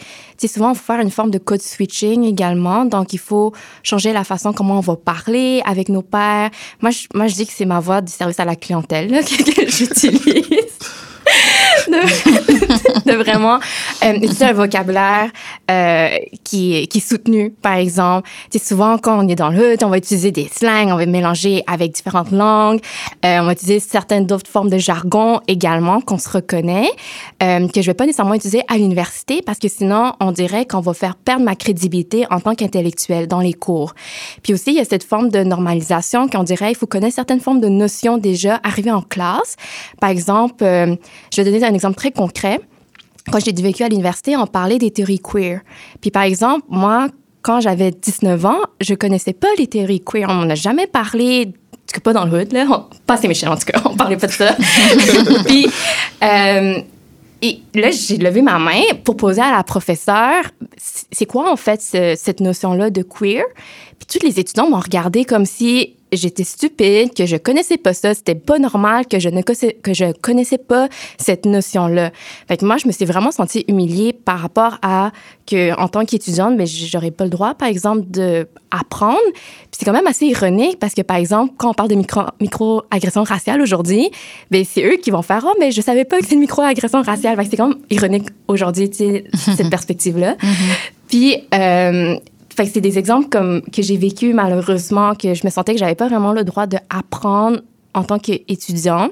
[0.46, 2.85] souvent, il faut faire une forme de code switching également.
[2.85, 3.52] Donc, il faut
[3.83, 6.50] changer la façon comment on va parler avec nos pères.
[6.80, 9.22] Moi, je, moi, je dis que c'est ma voix du service à la clientèle là,
[9.22, 10.78] que j'utilise.
[13.06, 13.59] de, vraiment
[14.04, 15.30] euh, utiliser un vocabulaire
[15.70, 16.09] euh,
[16.44, 18.28] qui, qui est soutenu, par exemple.
[18.50, 21.62] C'est souvent quand on est dans le on va utiliser des slangs, on va mélanger
[21.66, 22.80] avec différentes langues,
[23.24, 26.90] euh, on va utiliser certaines d'autres formes de jargon également qu'on se reconnaît,
[27.40, 30.92] que je vais pas nécessairement utiliser à l'université parce que sinon, on dirait qu'on va
[30.92, 33.94] faire perdre ma crédibilité en tant qu'intellectuel dans les cours.
[34.42, 37.40] Puis aussi, il y a cette forme de normalisation qu'on dirait, il faut connaître certaines
[37.40, 39.56] formes de notions déjà arrivées en classe.
[40.00, 40.64] Par exemple,
[41.33, 42.61] je vais donner un exemple très concret.
[43.30, 45.61] Quand j'ai vécu à l'université, on parlait des théories queer.
[46.00, 47.09] Puis par exemple, moi,
[47.42, 50.26] quand j'avais 19 ans, je connaissais pas les théories queer.
[50.28, 52.66] On n'a jamais parlé, en tout cas pas dans le hood, là.
[52.68, 53.80] On, pas assez méchant, en tout cas.
[53.85, 54.56] On parlait pas de ça.
[55.46, 55.66] Puis,
[56.22, 56.80] euh,
[57.42, 60.44] et là, j'ai levé ma main pour poser à la professeure,
[60.76, 63.44] c'est quoi en fait ce, cette notion-là de queer?
[63.98, 68.14] Puis tous les étudiants m'ont regardé comme si j'étais stupide, que je connaissais pas ça,
[68.14, 72.11] c'était pas normal, que je ne connaissais, que je connaissais pas cette notion-là.
[72.49, 75.12] Fait que moi, je me suis vraiment sentie humiliée par rapport à
[75.46, 79.18] que, en tant qu'étudiante, mais j'aurais pas le droit, par exemple, de apprendre.
[79.33, 82.23] Puis c'est quand même assez ironique parce que, par exemple, quand on parle de micro,
[82.40, 84.11] micro-agression raciale aujourd'hui,
[84.51, 87.03] ben c'est eux qui vont faire, oh, mais je savais pas que c'est une micro-agression
[87.03, 87.37] raciale.
[87.37, 90.37] Fait que c'est quand même ironique aujourd'hui, cette perspective-là.
[91.09, 92.16] Puis, euh,
[92.64, 95.94] fait c'est des exemples comme que j'ai vécu malheureusement que je me sentais que j'avais
[95.94, 97.61] pas vraiment le droit d'apprendre
[97.94, 99.11] en tant qu'étudiant.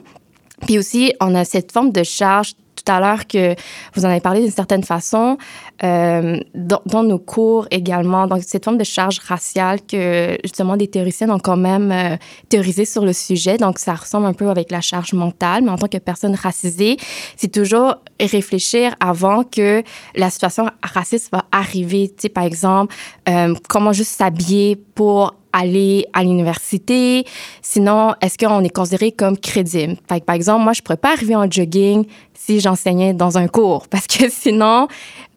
[0.66, 2.54] Puis aussi, on a cette forme de charge
[2.88, 3.54] tout que
[3.94, 5.36] vous en avez parlé d'une certaine façon,
[5.84, 8.26] euh, dans, dans, nos cours également.
[8.26, 12.16] Donc, cette forme de charge raciale que, justement, des théoriciennes ont quand même euh,
[12.48, 13.58] théorisé sur le sujet.
[13.58, 16.96] Donc, ça ressemble un peu avec la charge mentale, mais en tant que personne racisée,
[17.36, 19.82] c'est toujours réfléchir avant que
[20.14, 22.08] la situation raciste va arriver.
[22.08, 22.94] Tu sais, par exemple,
[23.28, 27.24] euh, comment juste s'habiller pour aller à l'université.
[27.62, 29.96] Sinon, est-ce qu'on est considéré comme crédible?
[30.06, 34.06] Par exemple, moi, je pourrais pas arriver en jogging si j'enseignais dans un cours parce
[34.06, 34.88] que sinon,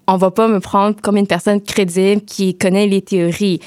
[0.07, 3.59] on va pas me prendre comme une personne crédible qui connaît les théories.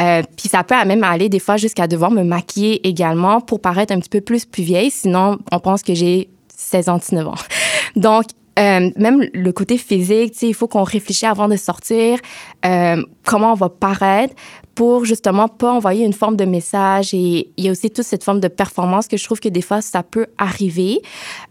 [0.00, 3.92] Euh, puis ça peut même aller des fois jusqu'à devoir me maquiller également pour paraître
[3.92, 4.90] un petit peu plus plus vieille.
[4.90, 7.34] Sinon, on pense que j'ai 16 ans, 19 ans.
[7.96, 8.24] Donc,
[8.58, 12.18] euh, même le côté physique, il faut qu'on réfléchisse avant de sortir,
[12.64, 14.34] euh, comment on va paraître
[14.74, 17.14] pour justement pas envoyer une forme de message.
[17.14, 19.62] Et il y a aussi toute cette forme de performance que je trouve que des
[19.62, 21.00] fois, ça peut arriver.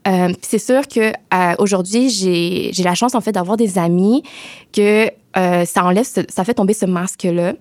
[0.08, 4.24] Euh, c'est sûr que euh, aujourd'hui, j'ai la chance en fait d'avoir des amis
[4.74, 7.54] que ça enlève, ça fait tomber ce masque-là.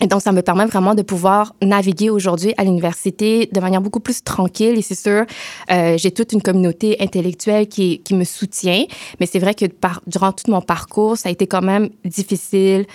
[0.00, 4.00] Et donc, ça me permet vraiment de pouvoir naviguer aujourd'hui à l'université de manière beaucoup
[4.00, 4.78] plus tranquille.
[4.78, 5.24] Et c'est sûr,
[5.70, 8.84] euh, j'ai toute une communauté intellectuelle qui, qui me soutient.
[9.20, 12.86] Mais c'est vrai que par, durant tout mon parcours, ça a été quand même difficile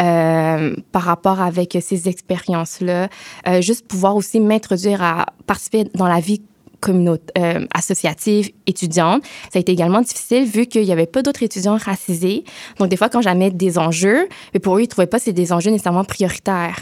[0.00, 3.08] euh, par rapport avec ces expériences-là.
[3.48, 6.42] Euh, juste pouvoir aussi m'introduire à participer dans la vie
[6.88, 9.22] euh, associative étudiante.
[9.52, 12.44] Ça a été également difficile vu qu'il n'y avait pas d'autres étudiants racisés.
[12.78, 15.32] Donc, des fois, quand j'amène des enjeux, mais pour eux, ils ne trouvaient pas ces
[15.32, 16.80] des enjeux nécessairement prioritaires.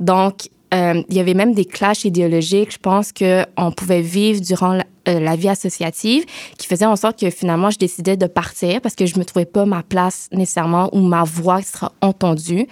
[0.00, 4.72] Donc, euh, il y avait même des clashs idéologiques, je pense, qu'on pouvait vivre durant
[4.72, 6.24] la, euh, vie associative
[6.56, 9.24] qui faisaient en sorte que finalement, je décidais de partir parce que je ne me
[9.24, 12.66] trouvais pas ma place nécessairement ou ma voix sera entendue.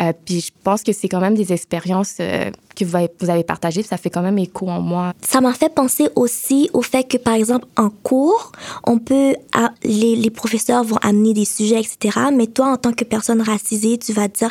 [0.00, 2.96] Euh, puis je pense que c'est quand même des expériences euh, que vous
[3.30, 5.12] avez, partagées, ça fait quand même écho en moi.
[5.20, 8.50] Ça m'a fait penser aussi au fait que, par exemple, en cours,
[8.84, 9.34] on peut,
[9.84, 12.18] les, les professeurs vont amener des sujets, etc.
[12.32, 14.50] Mais toi, en tant que personne racisée, tu vas dire,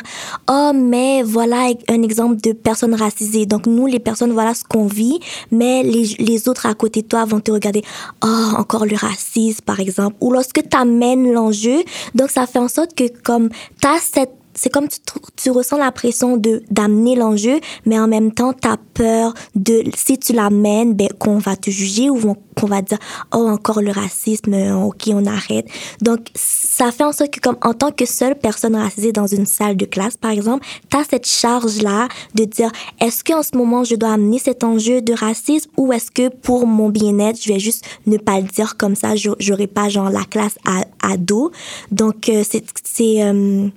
[0.50, 3.44] oh, mais voilà un exemple de personne racisée.
[3.44, 7.08] Donc, nous, les personnes, voilà ce qu'on vit, mais les, les autres à côté de
[7.08, 7.82] toi vont te regarder,
[8.24, 10.16] oh, encore le racisme, par exemple.
[10.20, 11.82] Ou lorsque tu amènes l'enjeu,
[12.14, 14.98] donc ça fait en sorte que comme tu as cette c'est comme tu,
[15.36, 19.82] tu ressens la pression de d'amener l'enjeu, mais en même temps, tu as peur de,
[19.96, 22.18] si tu l'amènes, ben, qu'on va te juger ou
[22.56, 22.98] qu'on va dire,
[23.32, 25.66] oh, encore le racisme, ok, on arrête.
[26.00, 29.46] Donc, ça fait en sorte que, comme en tant que seule personne racisée dans une
[29.46, 33.84] salle de classe, par exemple, tu as cette charge-là de dire, est-ce qu'en ce moment,
[33.84, 37.58] je dois amener cet enjeu de racisme ou est-ce que pour mon bien-être, je vais
[37.58, 41.50] juste ne pas le dire comme ça, j'aurai pas, genre, la classe à, à dos?
[41.90, 43.68] Donc, euh, c'est, euh,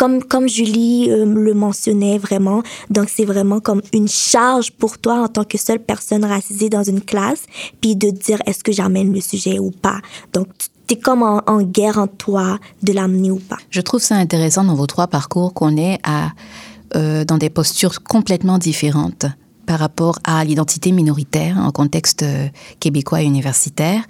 [0.00, 5.24] comme, comme Julie euh, le mentionnait vraiment, donc c'est vraiment comme une charge pour toi
[5.24, 7.42] en tant que seule personne racisée dans une classe,
[7.82, 10.00] puis de dire est-ce que j'amène le sujet ou pas.
[10.32, 10.46] Donc
[10.86, 13.58] tu es comme en, en, guerre en toi de l'amener ou pas.
[13.68, 16.30] Je trouve ça intéressant dans vos trois parcours qu'on est à,
[16.96, 19.26] euh, dans des postures complètement différentes
[19.70, 22.48] par rapport à l'identité minoritaire en contexte euh,
[22.80, 24.02] québécois et universitaire,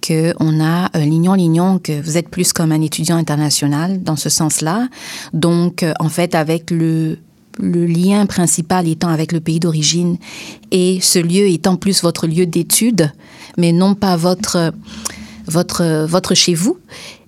[0.00, 4.16] que on a euh, Lignon Lignon que vous êtes plus comme un étudiant international dans
[4.16, 4.88] ce sens-là.
[5.34, 7.18] Donc euh, en fait avec le
[7.58, 10.16] le lien principal étant avec le pays d'origine
[10.70, 13.12] et ce lieu étant plus votre lieu d'étude,
[13.58, 14.72] mais non pas votre
[15.46, 16.78] votre votre chez vous.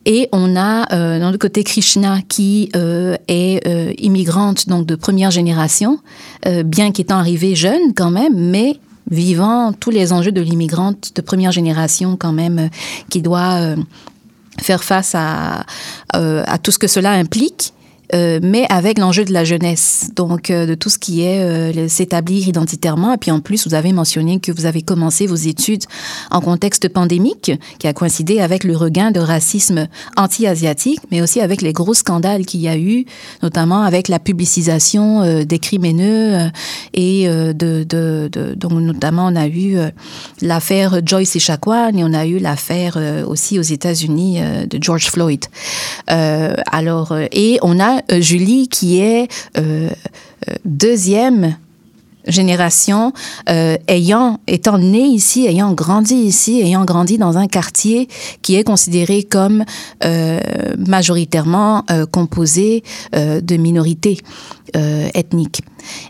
[0.06, 5.30] Et on a euh, le côté Krishna qui euh, est euh, immigrante donc de première
[5.30, 5.98] génération,
[6.46, 8.78] euh, bien qu'étant arrivée jeune quand même, mais
[9.10, 12.68] vivant tous les enjeux de l'immigrante de première génération quand même, euh,
[13.08, 13.76] qui doit euh,
[14.60, 15.64] faire face à,
[16.12, 17.72] à tout ce que cela implique
[18.14, 21.88] euh, mais avec l'enjeu de la jeunesse, donc euh, de tout ce qui est euh,
[21.88, 23.14] s'établir identitairement.
[23.14, 25.84] Et puis en plus, vous avez mentionné que vous avez commencé vos études
[26.30, 31.60] en contexte pandémique, qui a coïncidé avec le regain de racisme anti-asiatique, mais aussi avec
[31.60, 33.04] les gros scandales qu'il y a eu,
[33.42, 36.48] notamment avec la publicisation euh, des crimineux euh,
[36.92, 39.76] et de, de, de, donc notamment on a eu
[40.40, 45.44] l'affaire Joyce Echaquan et on a eu l'affaire aussi aux États-Unis de George Floyd.
[46.06, 49.90] alors et on a Julie qui est euh,
[50.48, 51.56] euh, deuxième
[52.26, 53.12] génération
[53.48, 58.08] euh, ayant étant née ici, ayant grandi ici, ayant grandi dans un quartier
[58.42, 59.64] qui est considéré comme
[60.04, 60.40] euh,
[60.78, 64.18] majoritairement euh, composé de minorités
[65.14, 65.60] ethniques.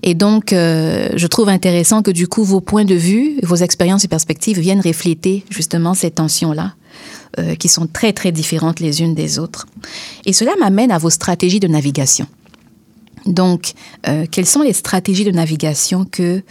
[0.03, 4.09] Et donc, je trouve intéressant que du coup vos points de vue, vos expériences et
[4.09, 6.75] perspectives viennent refléter justement ces tensions-là
[7.39, 9.67] euh, qui sont très, très différentes les unes des autres.
[10.25, 12.27] Et cela m'amène à vos stratégies de navigation.
[13.27, 13.73] Donc,
[14.07, 16.43] euh, quelles sont les stratégies de navigation que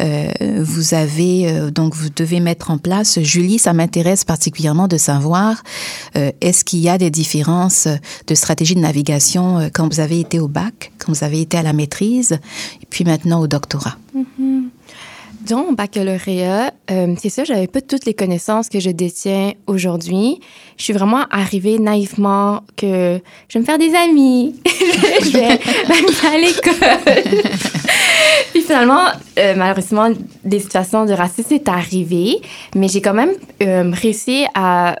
[0.00, 3.20] euh, vous avez, donc vous devez mettre en place?
[3.20, 5.62] Julie, ça m'intéresse particulièrement de savoir,
[6.14, 7.86] est-ce qu'il y a des différences
[8.26, 11.62] de stratégie de navigation quand vous avez été au bac, quand vous avez été à
[11.62, 12.32] la maîtrise,
[12.82, 13.96] et puis maintenant au doctorat?
[14.14, 14.61] Mm -hmm.
[15.46, 20.38] Durant mon baccalauréat, euh, c'est ça, j'avais pas toutes les connaissances que je détiens aujourd'hui.
[20.76, 26.26] Je suis vraiment arrivée naïvement que je vais me faire des amis, je vais m'amuser
[26.26, 27.24] à l'école.
[28.52, 29.06] Puis finalement,
[29.38, 30.10] euh, malheureusement,
[30.44, 32.40] des situations de racisme sont arrivées,
[32.76, 34.96] mais j'ai quand même euh, réussi à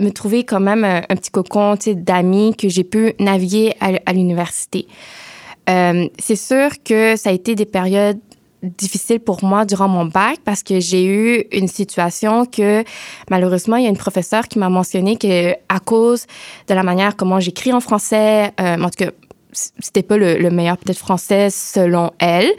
[0.00, 4.86] me trouver quand même un, petit cocon d'amis que j'ai pu naviguer à, l'université.
[5.66, 8.18] C'est sûr que ça a été des périodes
[8.62, 12.84] difficile pour moi durant mon bac parce que j'ai eu une situation que
[13.30, 16.26] malheureusement il y a une professeure qui m'a mentionné que à cause
[16.68, 19.10] de la manière comment j'écris en français, euh, en tout cas
[19.52, 22.50] c'était pas le, meilleur peut-être français selon elle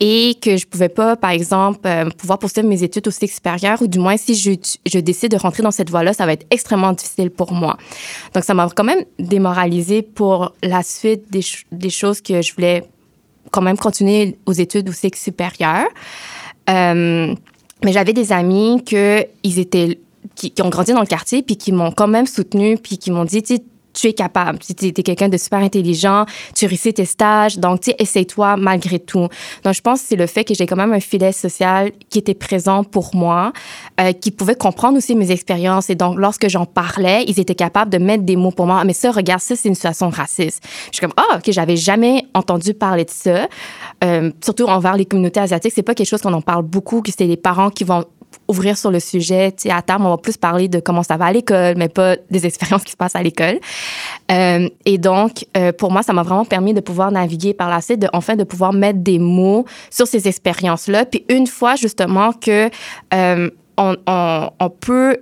[0.00, 3.34] et que je pouvais pas par exemple euh, pouvoir poursuivre mes études au cycle
[3.80, 4.52] ou du moins si je,
[4.86, 7.76] je décide de rentrer dans cette voie-là ça va être extrêmement difficile pour moi.
[8.34, 12.84] Donc ça m'a quand même démoralisée pour la suite des, des, choses que je voulais
[13.50, 15.86] quand même continuer aux études au cycle supérieur
[16.68, 17.34] euh,
[17.82, 19.98] mais j'avais des amis que ils étaient
[20.34, 23.10] qui, qui, ont grandi dans le quartier puis qui m'ont quand même soutenu puis qui
[23.10, 23.42] m'ont dit
[23.92, 24.58] tu es capable.
[24.58, 29.28] Tu es, quelqu'un de super intelligent, tu réussis tes stages, donc tu essaye-toi malgré tout.
[29.64, 32.18] Donc je pense que c'est le fait que j'ai quand même un filet social qui
[32.18, 33.52] était présent pour moi,
[34.00, 35.90] euh, qui pouvait comprendre aussi mes expériences.
[35.90, 38.78] Et donc lorsque j'en parlais, ils étaient capables de mettre des mots pour moi.
[38.80, 40.62] Ah, mais ça, regarde, ça, c'est une situation raciste.
[40.90, 43.48] Je suis comme, ah, ok, j'avais jamais entendu parler de ça.
[44.04, 47.10] Euh, surtout envers les communautés asiatiques, c'est pas quelque chose qu'on en parle beaucoup, que
[47.16, 48.04] c'est les parents qui vont
[48.48, 49.52] ouvrir sur le sujet.
[49.52, 51.88] Tu sais, à terme, on va plus parler de comment ça va à l'école, mais
[51.88, 53.60] pas des expériences qui se passent à l'école.
[54.30, 57.80] Euh, et donc, euh, pour moi, ça m'a vraiment permis de pouvoir naviguer par la
[57.80, 61.06] suite, de, enfin, de pouvoir mettre des mots sur ces expériences-là.
[61.06, 62.70] Puis une fois, justement, que
[63.14, 65.16] euh, on, peut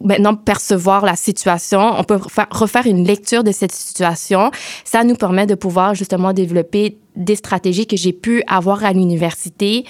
[0.00, 2.20] maintenant percevoir la situation, on peut
[2.50, 4.50] refaire une lecture de cette situation.
[4.84, 9.84] Ça nous permet de pouvoir justement développer des stratégies que j'ai pu avoir à l'université,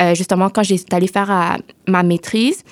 [0.00, 2.64] euh, justement quand j'ai allé faire à, ma maîtrise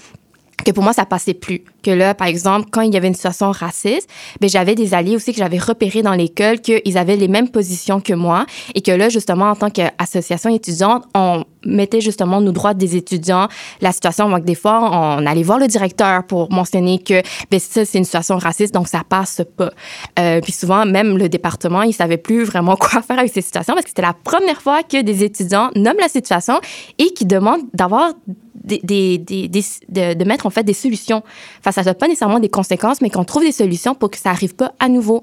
[0.64, 1.62] que pour moi, ça passait plus.
[1.82, 4.08] Que là, par exemple, quand il y avait une situation raciste,
[4.40, 8.00] ben j'avais des alliés aussi que j'avais repérés dans l'école qu'ils avaient les mêmes positions
[8.00, 12.74] que moi et que là, justement, en tant qu'association étudiante, on mettait justement nos droits
[12.74, 13.48] des étudiants,
[13.80, 17.98] la situation, des fois, on allait voir le directeur pour mentionner que ben ça, c'est
[17.98, 19.70] une situation raciste, donc ça passe pas.
[20.18, 23.74] Euh, puis souvent, même le département, il savait plus vraiment quoi faire avec ces situations
[23.74, 26.60] parce que c'était la première fois que des étudiants nomment la situation
[26.98, 28.12] et qui demandent d'avoir
[28.54, 31.22] des, des, des, de, de, mettre en fait des solutions
[31.62, 34.30] face à ça, pas nécessairement des conséquences, mais qu'on trouve des solutions pour que ça
[34.30, 35.22] arrive pas à nouveau.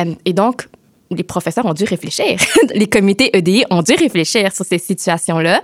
[0.00, 0.68] Euh, et donc,
[1.10, 2.38] les professeurs ont dû réfléchir,
[2.74, 5.62] les comités EDI ont dû réfléchir sur ces situations-là.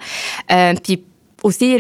[0.51, 1.05] Euh, puis
[1.45, 1.77] aussi,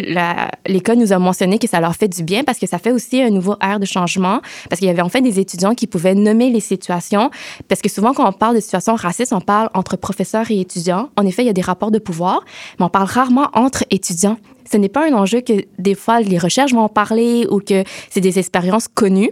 [0.66, 3.22] l'école nous a mentionné que ça leur fait du bien parce que ça fait aussi
[3.22, 6.14] un nouveau air de changement, parce qu'il y avait en fait des étudiants qui pouvaient
[6.14, 7.30] nommer les situations,
[7.66, 11.08] parce que souvent quand on parle de situations racistes, on parle entre professeurs et étudiants.
[11.16, 12.44] En effet, il y a des rapports de pouvoir,
[12.78, 14.36] mais on parle rarement entre étudiants.
[14.70, 17.84] Ce n'est pas un enjeu que des fois les recherches vont en parler ou que
[18.10, 19.30] c'est des expériences connues.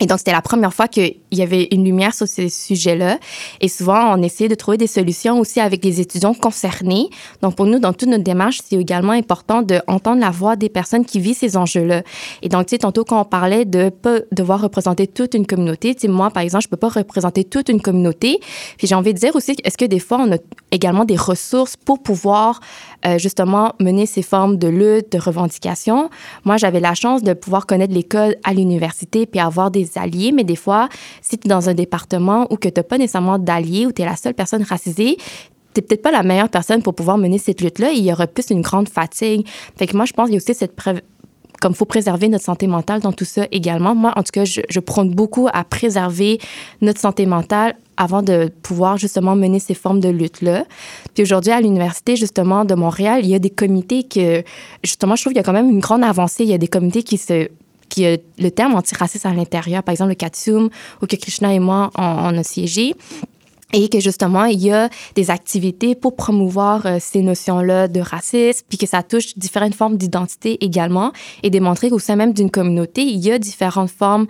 [0.00, 3.18] Et donc, c'était la première fois qu'il y avait une lumière sur ces sujets-là.
[3.60, 7.10] Et souvent, on essayait de trouver des solutions aussi avec les étudiants concernés.
[7.42, 11.04] Donc, pour nous, dans toute notre démarche, c'est également important d'entendre la voix des personnes
[11.04, 12.02] qui vivent ces enjeux-là.
[12.42, 15.94] Et donc, tu sais, tantôt, quand on parlait de pas devoir représenter toute une communauté,
[15.94, 18.40] tu sais, moi, par exemple, je peux pas représenter toute une communauté.
[18.78, 20.38] Puis j'ai envie de dire aussi, est-ce que des fois, on a
[20.74, 22.60] également des ressources pour pouvoir
[23.06, 26.10] euh, justement mener ces formes de lutte, de revendication.
[26.44, 30.44] Moi, j'avais la chance de pouvoir connaître l'école à l'université puis avoir des alliés, mais
[30.44, 30.88] des fois,
[31.22, 34.02] si tu es dans un département où que tu n'as pas nécessairement d'alliés, où tu
[34.02, 35.16] es la seule personne racisée,
[35.72, 37.90] t'es peut-être pas la meilleure personne pour pouvoir mener cette lutte-là.
[37.90, 39.46] Il y aura plus une grande fatigue.
[39.76, 40.76] Fait que moi, je pense qu'il y a aussi cette
[41.64, 43.94] comme faut préserver notre santé mentale dans tout ça également.
[43.94, 46.38] Moi, en tout cas, je, je prône beaucoup à préserver
[46.82, 50.66] notre santé mentale avant de pouvoir justement mener ces formes de lutte-là.
[51.14, 54.44] Puis aujourd'hui, à l'Université justement de Montréal, il y a des comités que,
[54.82, 56.44] justement, je trouve qu'il y a quand même une grande avancée.
[56.44, 57.48] Il y a des comités qui se
[57.88, 60.68] qui a le terme antiraciste à l'intérieur, par exemple le Katsum,
[61.00, 62.94] où que Krishna et moi, on, on a siégé
[63.74, 68.64] et que justement, il y a des activités pour promouvoir euh, ces notions-là de racisme,
[68.68, 73.02] puis que ça touche différentes formes d'identité également, et démontrer qu'au sein même d'une communauté,
[73.02, 74.26] il y a différentes formes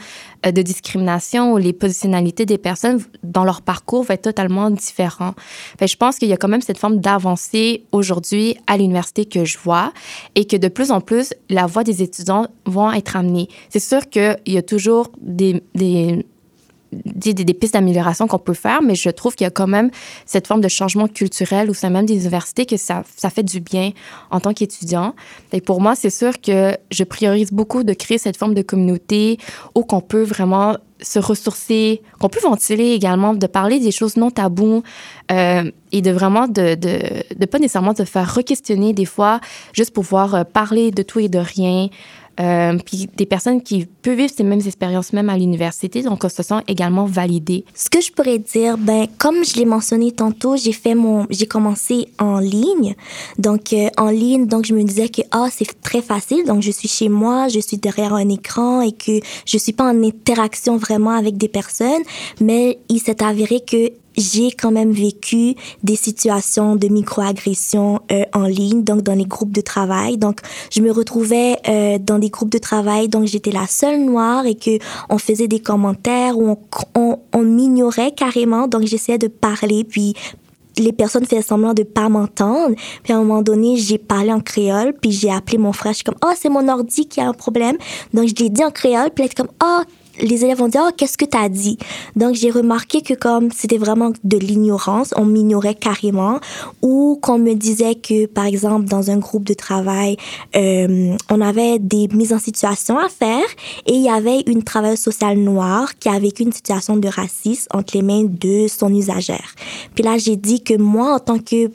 [0.46, 5.34] euh, de discrimination où les positionnalités des personnes dans leur parcours vont être totalement différents.
[5.80, 9.58] Je pense qu'il y a quand même cette forme d'avancée aujourd'hui à l'université que je
[9.58, 9.92] vois,
[10.34, 13.48] et que de plus en plus, la voix des étudiants vont être amenée.
[13.68, 16.24] C'est sûr qu'il y a toujours des, des
[17.04, 19.90] des, pistes d'amélioration qu'on peut faire, mais je trouve qu'il y a quand même
[20.26, 23.04] cette forme de changement culturel au sein même des universités que ça,
[23.34, 23.92] fait du bien
[24.30, 25.14] en tant qu'étudiant.
[25.52, 29.38] Et pour moi, c'est sûr que je priorise beaucoup de créer cette forme de communauté
[29.74, 34.30] où qu'on peut vraiment se ressourcer, qu'on peut ventiler également, de parler des choses non
[34.30, 34.82] taboues
[35.30, 39.40] euh, et de vraiment de, de, pas nécessairement se faire re-questionner des fois,
[39.72, 41.88] juste pouvoir euh, parler de tout et de rien,
[42.40, 46.28] euh, puis des personnes qui peuvent vivre ces mêmes expériences même à l'université, donc on
[46.28, 47.64] se sent également validées.
[47.74, 51.46] Ce que je pourrais dire, ben comme je l'ai mentionné tantôt, j'ai fait mon, j'ai
[51.46, 52.94] commencé en ligne,
[53.38, 56.70] donc euh, en ligne, donc je me disais que ah c'est très facile, donc je
[56.70, 60.76] suis chez moi, je suis derrière un écran et que je suis pas en interaction
[60.76, 62.02] vraiment avec des personnes,
[62.40, 68.44] mais il s'est avéré que j'ai quand même vécu des situations de microagression euh, en
[68.44, 70.18] ligne, donc dans les groupes de travail.
[70.18, 70.40] Donc,
[70.70, 74.54] je me retrouvais euh, dans des groupes de travail, donc j'étais la seule noire et
[74.54, 76.58] que on faisait des commentaires où on,
[76.94, 78.68] on, on m'ignorait carrément.
[78.68, 80.14] Donc, j'essayais de parler, puis
[80.78, 82.74] les personnes faisaient semblant de pas m'entendre.
[83.02, 85.92] Puis à un moment donné, j'ai parlé en créole, puis j'ai appelé mon frère.
[85.92, 87.76] Je suis comme, oh, c'est mon ordi qui a un problème.
[88.12, 89.82] Donc, je l'ai dit en créole, puis il était comme, oh,
[90.20, 91.78] les élèves vont dire, oh, qu'est-ce que tu as dit?
[92.16, 96.40] Donc, j'ai remarqué que comme c'était vraiment de l'ignorance, on m'ignorait carrément,
[96.82, 100.16] ou qu'on me disait que, par exemple, dans un groupe de travail,
[100.56, 103.44] euh, on avait des mises en situation à faire
[103.86, 107.68] et il y avait une travailleuse sociale noire qui a vécu une situation de racisme
[107.72, 109.54] entre les mains de son usagère.
[109.94, 111.70] Puis là, j'ai dit que moi, en tant que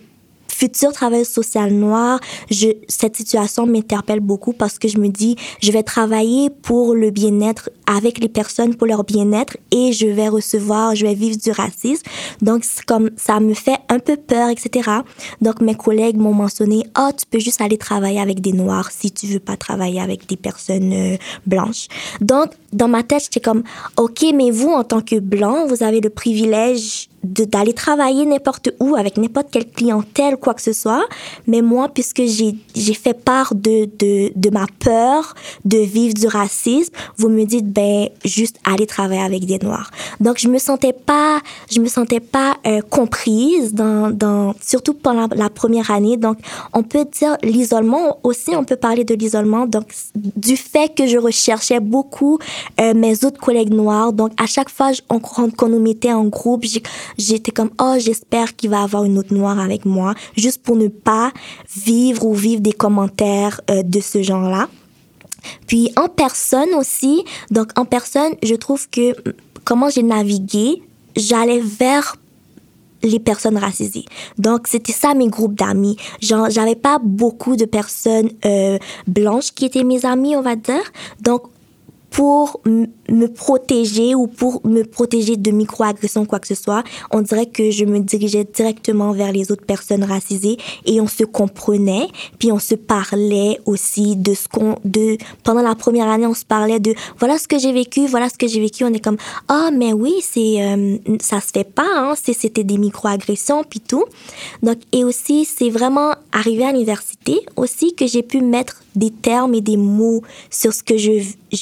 [0.59, 2.19] futur travail social noir,
[2.51, 7.11] je, cette situation m'interpelle beaucoup parce que je me dis, je vais travailler pour le
[7.11, 11.51] bien-être avec les personnes, pour leur bien-être et je vais recevoir, je vais vivre du
[11.51, 12.03] racisme.
[12.41, 14.89] Donc, comme ça me fait un peu peur, etc.
[15.41, 19.11] Donc, mes collègues m'ont mentionné, oh, tu peux juste aller travailler avec des noirs si
[19.11, 21.87] tu veux pas travailler avec des personnes euh, blanches.
[22.19, 23.63] Donc, dans ma tête, j'étais comme,
[23.95, 28.95] OK, mais vous, en tant que blanc, vous avez le privilège d'aller travailler n'importe où
[28.95, 31.05] avec n'importe quelle clientèle, quoi que ce soit.
[31.47, 36.93] Mais moi, puisque j'ai fait part de, de, de ma peur de vivre du racisme,
[37.17, 39.91] vous me dites, ben, juste aller travailler avec des Noirs.
[40.19, 41.39] Donc, je me sentais pas,
[41.69, 46.17] je me sentais pas euh, comprise dans, dans, surtout pendant la première année.
[46.17, 46.37] Donc,
[46.73, 49.65] on peut dire l'isolement aussi, on peut parler de l'isolement.
[49.65, 52.39] Donc, du fait que je recherchais beaucoup
[52.79, 54.13] euh, mes autres collègues noirs.
[54.13, 56.63] Donc, à chaque fois qu'on nous mettait en groupe,
[57.17, 60.87] j'étais comme, oh, j'espère qu'il va avoir une autre noire avec moi, juste pour ne
[60.87, 61.31] pas
[61.75, 64.69] vivre ou vivre des commentaires euh, de ce genre-là.
[65.67, 69.15] Puis en personne aussi, donc en personne, je trouve que
[69.63, 70.83] comment j'ai navigué,
[71.15, 72.15] j'allais vers
[73.03, 74.05] les personnes racisées.
[74.37, 75.97] Donc, c'était ça mes groupes d'amis.
[76.21, 80.83] J'avais pas beaucoup de personnes euh, blanches qui étaient mes amis, on va dire.
[81.21, 81.43] Donc,
[82.09, 87.45] pour me protéger ou pour me protéger de microagressions, quoi que ce soit, on dirait
[87.45, 92.07] que je me dirigeais directement vers les autres personnes racisées et on se comprenait,
[92.39, 96.45] puis on se parlait aussi de ce qu'on, de, pendant la première année, on se
[96.45, 99.17] parlait de, voilà ce que j'ai vécu, voilà ce que j'ai vécu, on est comme,
[99.47, 104.05] ah, mais oui, c'est, euh, ça se fait pas, hein, c'était des microagressions, puis tout.
[104.63, 109.53] Donc, et aussi, c'est vraiment arrivé à l'université aussi que j'ai pu mettre des termes
[109.53, 111.11] et des mots sur ce que je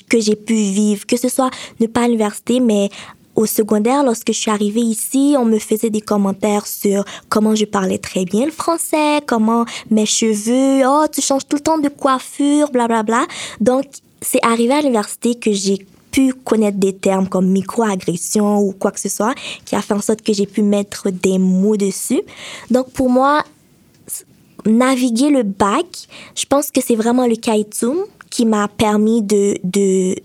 [0.09, 1.49] que j'ai pu vivre, que ce soit
[1.79, 2.89] ne pas à l'université, mais
[3.37, 7.65] au secondaire, lorsque je suis arrivée ici, on me faisait des commentaires sur comment je
[7.65, 11.87] parlais très bien le français, comment mes cheveux, oh, tu changes tout le temps de
[11.87, 13.25] coiffure, bla bla bla.
[13.61, 13.85] Donc,
[14.21, 18.99] c'est arrivé à l'université que j'ai pu connaître des termes comme microagression ou quoi que
[18.99, 22.23] ce soit, qui a fait en sorte que j'ai pu mettre des mots dessus.
[22.71, 23.43] Donc, pour moi,
[24.67, 27.97] naviguer le bac, je pense que c'est vraiment le kaitum
[28.29, 30.15] qui m'a permis de, de,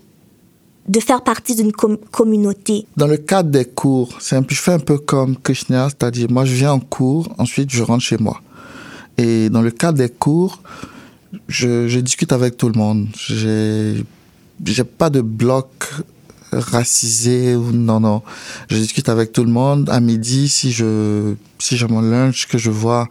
[0.87, 2.85] de faire partie d'une communauté.
[2.97, 6.53] Dans le cadre des cours, c'est je fais un peu comme Krishna, c'est-à-dire moi je
[6.53, 8.41] viens en cours, ensuite je rentre chez moi.
[9.17, 10.61] Et dans le cadre des cours,
[11.47, 13.07] je, je discute avec tout le monde.
[13.15, 14.03] J'ai,
[14.65, 15.67] j'ai pas de bloc
[16.59, 18.21] racisé ou non non.
[18.69, 19.89] Je discute avec tout le monde.
[19.89, 23.07] À midi, si je si j'ai mon lunch que je vois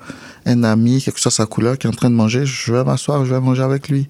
[0.46, 3.24] un ami, quelque chose sa couleur qui est en train de manger, je vais m'asseoir,
[3.24, 4.08] je vais manger avec lui.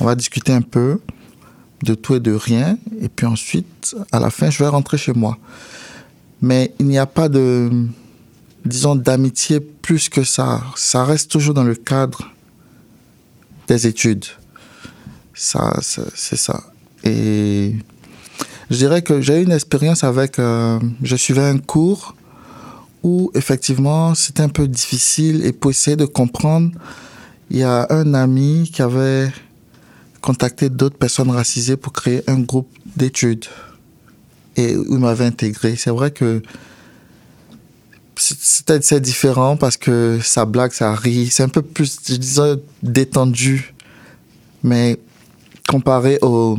[0.00, 1.00] On va discuter un peu
[1.82, 2.78] de tout et de rien.
[3.00, 5.38] Et puis ensuite, à la fin, je vais rentrer chez moi.
[6.42, 7.70] Mais il n'y a pas de,
[8.64, 10.62] disons, d'amitié plus que ça.
[10.76, 12.30] Ça reste toujours dans le cadre
[13.68, 14.26] des études.
[15.34, 16.62] Ça, c'est ça.
[17.04, 17.74] Et
[18.70, 22.16] je dirais que j'ai eu une expérience avec, euh, je suivais un cours
[23.02, 26.72] où effectivement c'était un peu difficile et pour essayer de comprendre,
[27.50, 29.30] il y a un ami qui avait
[30.20, 33.44] contacté d'autres personnes racisées pour créer un groupe d'études
[34.56, 35.76] et où il m'avait intégré.
[35.76, 36.42] C'est vrai que
[38.16, 43.74] c'est différent parce que ça blague, ça rit, c'est un peu plus, je disais, détendu.
[44.62, 44.98] Mais
[45.68, 46.56] comparé au,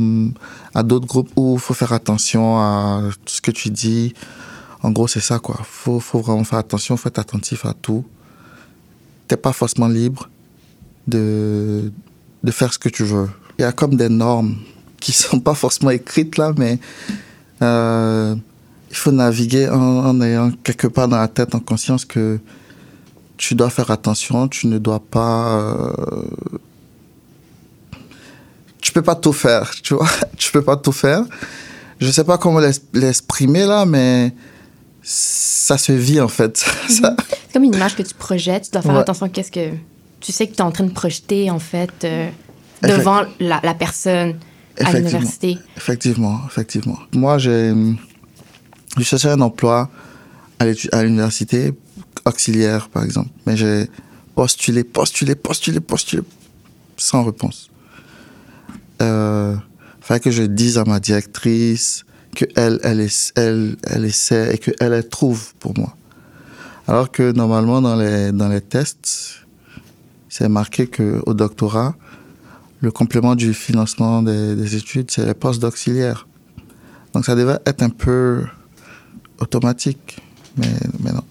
[0.74, 4.14] à d'autres groupes où il faut faire attention à ce que tu dis,
[4.82, 5.58] en gros, c'est ça, quoi.
[5.64, 8.04] Faut, faut vraiment faire attention, faut être attentif à tout.
[9.26, 10.28] T'es pas forcément libre
[11.06, 11.92] de,
[12.50, 14.56] faire ce que tu veux il y a comme des normes
[15.00, 16.78] qui sont pas forcément écrites là, mais
[17.62, 18.34] euh,
[18.90, 22.38] il faut naviguer en, ayant quelque part dans la tête, en conscience que
[23.36, 25.60] tu dois faire attention, tu ne dois pas.
[25.60, 26.22] Euh,
[28.98, 30.08] peux pas tout faire, tu vois.
[30.36, 31.22] tu peux pas tout faire.
[32.00, 32.60] Je sais pas comment
[32.92, 34.32] l'exprimer là, mais
[35.02, 36.56] ça se vit en fait.
[36.88, 38.64] Ça- C'est comme une image que tu projettes.
[38.64, 39.00] Tu dois faire Ouais.
[39.00, 39.70] attention qu'est-ce que
[40.20, 42.28] tu sais que tu es en train de projeter, en fait, euh,
[42.82, 44.38] devant la, la personne
[44.80, 45.58] à l'université.
[45.76, 46.98] Effectivement, effectivement.
[47.12, 47.72] Moi, j'ai,
[48.96, 49.88] je cherchais un emploi
[50.60, 51.72] à l'université,
[52.24, 53.88] auxiliaire par exemple, mais j'ai
[54.34, 56.22] postulé, postulé, postulé, postulé,
[56.96, 57.67] sans réponse.
[59.02, 59.56] Euh,
[60.22, 65.08] que je dise à ma directrice que elle, elle, elle, elle essaie et que elle,
[65.08, 65.94] trouve pour moi.
[66.86, 69.44] Alors que normalement dans les dans les tests,
[70.28, 71.94] c'est marqué que au doctorat,
[72.80, 76.26] le complément du financement des, des études, c'est les postes d'auxiliaire.
[77.12, 78.44] Donc ça devait être un peu
[79.40, 80.18] automatique,
[80.56, 81.24] mais non.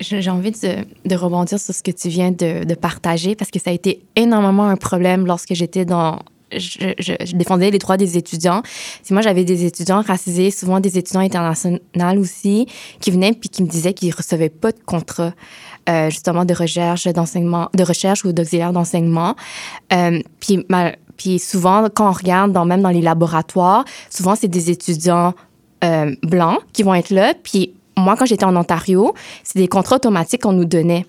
[0.00, 3.72] J'ai envie de, rebondir sur ce que tu viens de, partager parce que ça a
[3.72, 6.20] été énormément un problème lorsque j'étais dans.
[6.52, 8.62] Je, défendais les droits des étudiants.
[9.04, 11.78] Si moi, j'avais des étudiants racisés, souvent des étudiants internationaux
[12.18, 12.66] aussi,
[13.00, 15.32] qui venaient puis qui me disaient qu'ils recevaient pas de contrat,
[15.88, 19.36] euh, justement, de recherche, d'enseignement, de recherche ou d'auxiliaire d'enseignement.
[19.92, 25.34] Euh, puis, souvent, quand on regarde, même dans les laboratoires, souvent, c'est des étudiants
[25.84, 27.34] euh, blancs qui vont être là.
[27.42, 31.06] Puis moi, quand j'étais en Ontario, c'est des contrats automatiques qu'on nous donnait.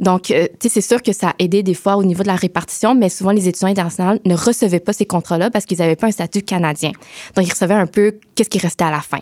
[0.00, 2.28] Donc, euh, tu sais, c'est sûr que ça a aidé des fois au niveau de
[2.28, 5.96] la répartition, mais souvent, les étudiants internationaux ne recevaient pas ces contrats-là parce qu'ils n'avaient
[5.96, 6.92] pas un statut canadien.
[7.36, 9.20] Donc, ils recevaient un peu qu'est-ce qui restait à la fin.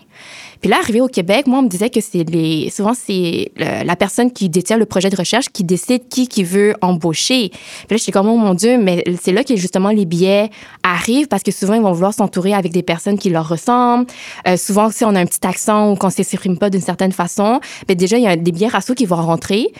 [0.61, 3.95] Puis là, arrivé au Québec, moi, on me disait que c'est les, souvent, c'est la
[3.95, 7.49] personne qui détient le projet de recherche qui décide qui qui veut embaucher.
[7.49, 10.49] Puis là, j'étais comme, oh mon Dieu, mais c'est là que justement les billets
[10.83, 14.07] arrivent parce que souvent, ils vont vouloir s'entourer avec des personnes qui leur ressemblent.
[14.47, 17.59] Euh, souvent, si on a un petit accent ou qu'on s'exprime pas d'une certaine façon,
[17.87, 19.71] ben déjà, il y a des billets raciaux qui vont rentrer,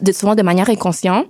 [0.00, 1.26] de, souvent de manière inconsciente.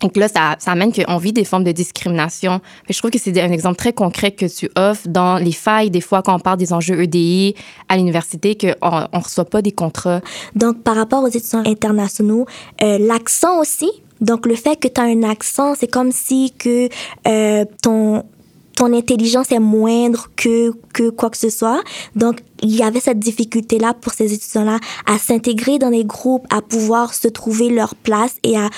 [0.00, 2.60] Donc là, ça, amène qu'on vit des formes de discrimination.
[2.88, 5.90] Mais je trouve que c'est un exemple très concret que tu offres dans les failles,
[5.90, 7.54] des fois, quand on parle des enjeux EDI
[7.88, 10.20] à l'université, qu'on ne reçoit pas des contrats.
[10.54, 12.46] Donc, par rapport aux étudiants internationaux,
[12.82, 13.90] euh, l'accent aussi.
[14.22, 16.88] Donc, le fait que tu as un accent, c'est comme si que
[17.28, 18.24] euh, ton
[18.80, 21.82] ton intelligence est moindre que, que quoi que ce soit.
[22.16, 26.62] Donc, il y avait cette difficulté-là pour ces étudiants-là à s'intégrer dans des groupes, à
[26.62, 28.70] pouvoir se trouver leur place et à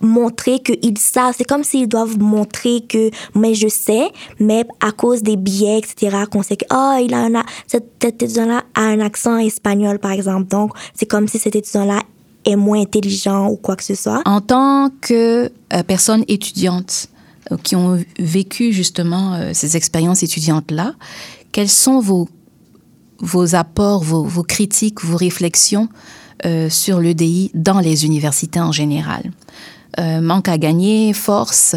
[0.00, 1.34] montrer qu'ils savent.
[1.36, 6.18] C'est comme s'ils doivent montrer que, mais je sais, mais à cause des billets, etc.,
[6.30, 10.46] qu'on sait que, oh, il a un, cet, étudiant-là a un accent espagnol, par exemple.
[10.46, 12.02] Donc, c'est comme si cet étudiant-là
[12.44, 14.22] est moins intelligent ou quoi que ce soit.
[14.24, 17.08] En tant que euh, personne étudiante
[17.56, 20.94] qui ont vécu justement euh, ces expériences étudiantes-là,
[21.52, 22.28] quels sont vos,
[23.20, 25.88] vos apports, vos, critiques, vos réflexions
[26.44, 29.30] euh, sur l'EDI dans les universités en général?
[29.98, 31.74] Euh, Manque à gagner, force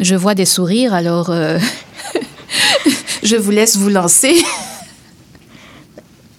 [0.00, 1.30] Je vois des sourires, alors
[3.22, 4.36] je vous laisse vous lancer.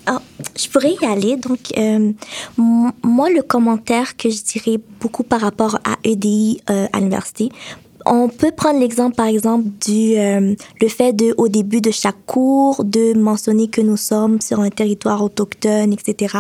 [0.10, 0.22] Ah,
[0.56, 1.36] je pourrais y aller.
[1.36, 2.14] Donc, euh,
[2.58, 7.50] moi, le commentaire que je dirais beaucoup par rapport à EDI euh, à l'université,
[8.06, 12.26] on peut prendre l'exemple, par exemple, du euh, le fait de, au début de chaque
[12.26, 16.38] cours, de mentionner que nous sommes sur un territoire autochtone, etc.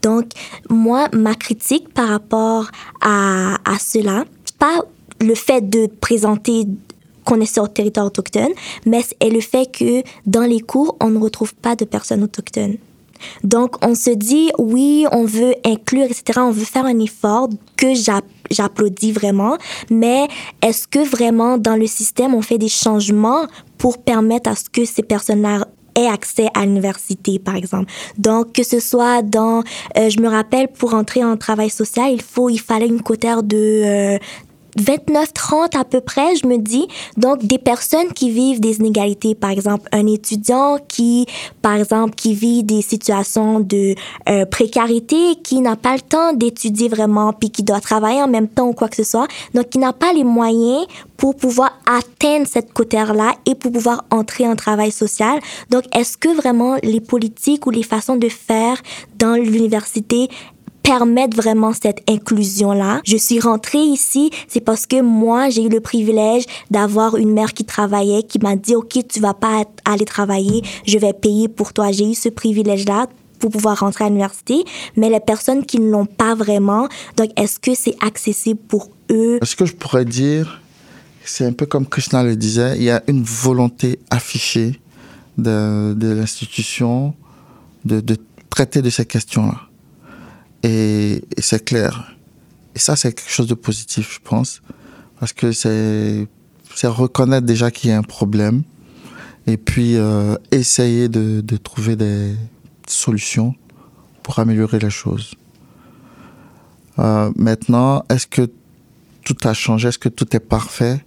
[0.00, 0.30] Donc,
[0.70, 2.70] moi, ma critique par rapport
[3.02, 4.24] à, à cela,
[4.58, 4.86] pas
[5.20, 6.66] le fait de présenter
[7.26, 8.52] qu'on est sur le territoire autochtone,
[8.86, 12.78] mais c'est le fait que dans les cours, on ne retrouve pas de personnes autochtones.
[13.44, 17.94] Donc, on se dit, oui, on veut inclure, etc., on veut faire un effort que
[17.94, 18.20] j'a-
[18.50, 19.56] j'applaudis vraiment,
[19.90, 20.28] mais
[20.62, 23.46] est-ce que vraiment dans le système, on fait des changements
[23.78, 27.90] pour permettre à ce que ces personnes-là aient accès à l'université, par exemple?
[28.16, 29.62] Donc, que ce soit dans,
[29.98, 33.42] euh, je me rappelle, pour entrer en travail social, il faut, il fallait une quotaire
[33.42, 34.18] de euh,
[34.78, 36.86] 29-30 à peu près, je me dis.
[37.16, 41.26] Donc, des personnes qui vivent des inégalités, par exemple, un étudiant qui,
[41.60, 43.94] par exemple, qui vit des situations de
[44.28, 48.48] euh, précarité, qui n'a pas le temps d'étudier vraiment, puis qui doit travailler en même
[48.48, 52.46] temps ou quoi que ce soit, donc qui n'a pas les moyens pour pouvoir atteindre
[52.46, 55.38] cette cotère-là et pour pouvoir entrer en travail social.
[55.70, 58.82] Donc, est-ce que vraiment les politiques ou les façons de faire
[59.18, 60.28] dans l'université
[60.82, 63.00] permettre vraiment cette inclusion-là.
[63.04, 67.52] Je suis rentrée ici, c'est parce que moi, j'ai eu le privilège d'avoir une mère
[67.52, 71.72] qui travaillait, qui m'a dit, OK, tu vas pas aller travailler, je vais payer pour
[71.72, 71.92] toi.
[71.92, 73.06] J'ai eu ce privilège-là
[73.38, 74.64] pour pouvoir rentrer à l'université,
[74.96, 79.40] mais les personnes qui ne l'ont pas vraiment, donc est-ce que c'est accessible pour eux?
[79.42, 80.60] Ce que je pourrais dire,
[81.24, 84.80] c'est un peu comme Krishna le disait, il y a une volonté affichée
[85.38, 87.14] de, l'institution
[87.84, 88.16] de
[88.48, 89.71] traiter de ces questions-là.
[90.62, 92.16] Et, c'est clair.
[92.74, 94.62] Et ça, c'est quelque chose de positif, je pense,
[95.18, 96.26] parce que c'est
[96.84, 98.62] reconnaître déjà qu'il y a un problème
[99.46, 102.34] et puis euh, essayer de, de trouver des
[102.86, 103.54] solutions
[104.22, 105.34] pour améliorer les choses.
[106.98, 108.50] Euh, maintenant, est-ce que
[109.24, 109.88] tout a changé?
[109.88, 111.04] Est-ce que tout est parfait?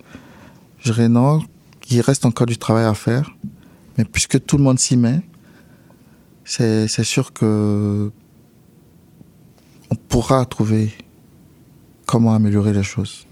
[0.79, 1.41] Je dirais non,
[1.89, 3.31] il reste encore du travail à faire.
[3.97, 5.21] Mais puisque tout le monde s'y met,
[6.43, 8.11] c'est sûr que
[9.95, 10.91] on pourra trouver
[12.05, 13.25] comment améliorer les choses.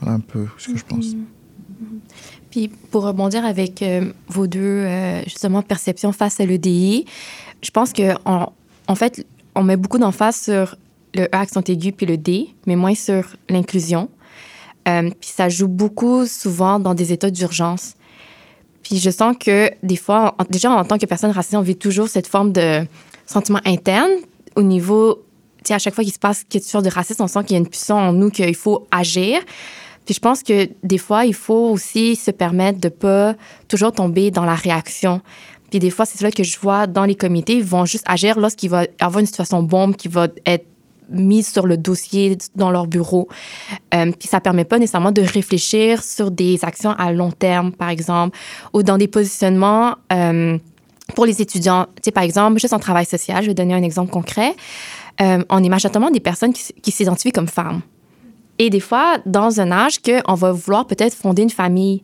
[0.00, 1.06] Voilà un peu ce que je pense.
[1.06, 1.98] Mm-hmm.
[2.50, 7.06] Puis pour rebondir avec euh, vos deux, euh, justement, perceptions face à l'EDI,
[7.62, 10.76] je pense que en fait, on met beaucoup d'emphase sur
[11.14, 14.08] le E accent aigu puis le D, mais moins sur l'inclusion.
[14.86, 17.94] Euh, puis ça joue beaucoup souvent dans des états d'urgence.
[18.82, 22.08] Puis je sens que des fois, déjà en tant que personne racisée, on vit toujours
[22.08, 22.86] cette forme de
[23.26, 24.10] sentiment interne
[24.58, 25.24] au niveau,
[25.58, 27.52] tu sais, à chaque fois qu'il se passe quelque chose de raciste, on sent qu'il
[27.52, 29.40] y a une puissance en nous qu'il faut agir.
[30.04, 33.34] Puis je pense que des fois, il faut aussi se permettre de pas
[33.68, 35.20] toujours tomber dans la réaction.
[35.70, 38.40] Puis des fois, c'est cela que je vois dans les comités, ils vont juste agir
[38.40, 40.66] lorsqu'il va avoir une situation bombe qui va être
[41.08, 43.28] mise sur le dossier dans leur bureau.
[43.94, 47.90] Euh, puis ça permet pas nécessairement de réfléchir sur des actions à long terme, par
[47.90, 48.36] exemple,
[48.72, 50.58] ou dans des positionnements euh,
[51.14, 51.86] pour les étudiants.
[51.96, 54.54] Tu sais, par exemple, juste en travail social, je vais donner un exemple concret.
[55.20, 57.82] Euh, on est majoritairement des personnes qui, s'identifient comme femmes.
[58.58, 62.02] Et des fois, dans un âge qu'on va vouloir peut-être fonder une famille.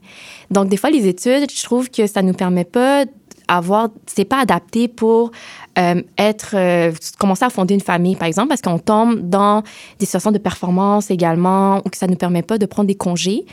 [0.50, 3.04] Donc, des fois, les études, je trouve que ça nous permet pas
[3.48, 5.30] avoir, c'est pas adapté pour
[5.78, 9.62] euh, être, euh, commencer à fonder une famille, par exemple, parce qu'on tombe dans
[9.98, 12.94] des situations de performance également, ou que ça ne nous permet pas de prendre des
[12.94, 13.44] congés.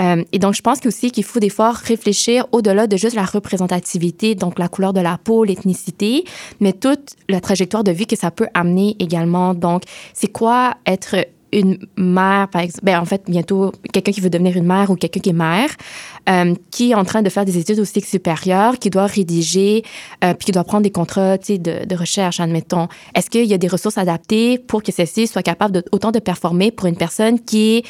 [0.00, 3.24] Euh, et donc, je pense aussi qu'il faut des fois réfléchir au-delà de juste la
[3.24, 6.24] représentativité, donc la couleur de la peau, l'ethnicité,
[6.60, 9.54] mais toute la trajectoire de vie que ça peut amener également.
[9.54, 9.82] Donc,
[10.14, 11.16] c'est quoi être
[11.52, 14.94] une mère, par exemple, ben, en fait, bientôt, quelqu'un qui veut devenir une mère ou
[14.94, 15.70] quelqu'un qui est mère,
[16.28, 19.82] euh, qui est en train de faire des études au cycle supérieur, qui doit rédiger,
[20.24, 22.88] euh, puis qui doit prendre des contrats de, de recherche, admettons.
[23.14, 26.18] Est-ce qu'il y a des ressources adaptées pour que celle-ci soit capable de, autant de
[26.18, 27.84] performer pour une personne qui est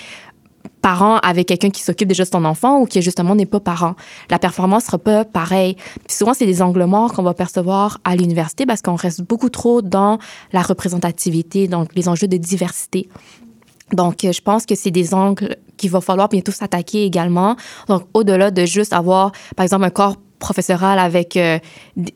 [0.82, 3.94] parent avec quelqu'un qui s'occupe déjà de son enfant ou qui justement n'est pas parent.
[4.30, 5.74] La performance sera pas pareille.
[6.06, 9.50] Puis souvent, c'est des angles morts qu'on va percevoir à l'université parce qu'on reste beaucoup
[9.50, 10.18] trop dans
[10.52, 13.08] la représentativité, donc les enjeux de diversité.
[13.92, 17.56] Donc, euh, je pense que c'est des angles qu'il va falloir bientôt s'attaquer également.
[17.88, 21.58] Donc, au-delà de juste avoir, par exemple, un corps professoral avec euh,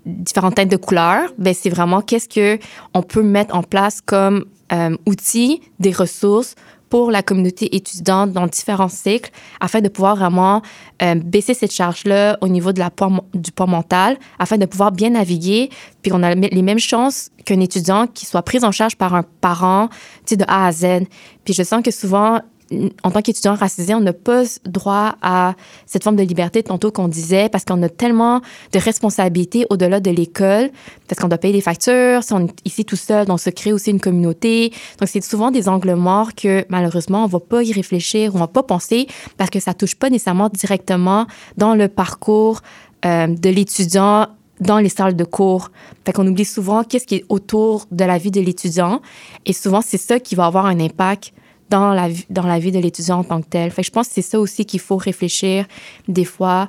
[0.06, 2.58] différentes teintes de couleurs, ben c'est vraiment qu'est-ce que
[2.94, 6.54] on peut mettre en place comme euh, outil, des ressources
[6.94, 10.62] pour la communauté étudiante dans différents cycles afin de pouvoir vraiment
[11.02, 12.88] euh, baisser cette charge-là au niveau de la
[13.34, 15.70] du poids mental afin de pouvoir bien naviguer.
[16.02, 19.24] Puis on a les mêmes chances qu'un étudiant qui soit pris en charge par un
[19.40, 19.88] parent,
[20.30, 21.08] de A à Z.
[21.44, 22.40] Puis je sens que souvent,
[22.70, 25.54] en tant qu'étudiant racisé, on n'a pas droit à
[25.86, 28.40] cette forme de liberté tantôt qu'on disait parce qu'on a tellement
[28.72, 30.70] de responsabilités au-delà de l'école,
[31.08, 33.72] parce qu'on doit payer des factures, si on est ici tout seul, on se crée
[33.72, 34.72] aussi une communauté.
[34.98, 38.40] Donc, c'est souvent des angles morts que malheureusement, on va pas y réfléchir ou on
[38.40, 39.06] va pas penser
[39.36, 42.60] parce que ça touche pas nécessairement directement dans le parcours
[43.04, 44.28] euh, de l'étudiant
[44.60, 45.70] dans les salles de cours.
[46.06, 49.00] Fait qu'on oublie souvent qu'est-ce qui est autour de la vie de l'étudiant.
[49.46, 51.32] Et souvent, c'est ça qui va avoir un impact
[51.70, 53.70] dans la, dans la vie de l'étudiant en tant que tel.
[53.70, 55.66] Fait je pense que c'est ça aussi qu'il faut réfléchir
[56.08, 56.68] des fois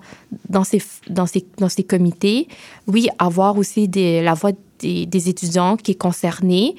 [0.50, 2.48] dans ces, dans ces, dans ces comités.
[2.88, 6.76] Oui, avoir aussi la voix des, des étudiants qui est concernée,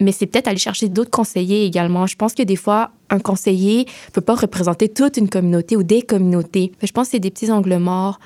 [0.00, 2.06] mais c'est peut-être aller chercher d'autres conseillers également.
[2.06, 5.82] Je pense que des fois, un conseiller ne peut pas représenter toute une communauté ou
[5.82, 6.72] des communautés.
[6.82, 8.18] je pense que c'est des petits angles morts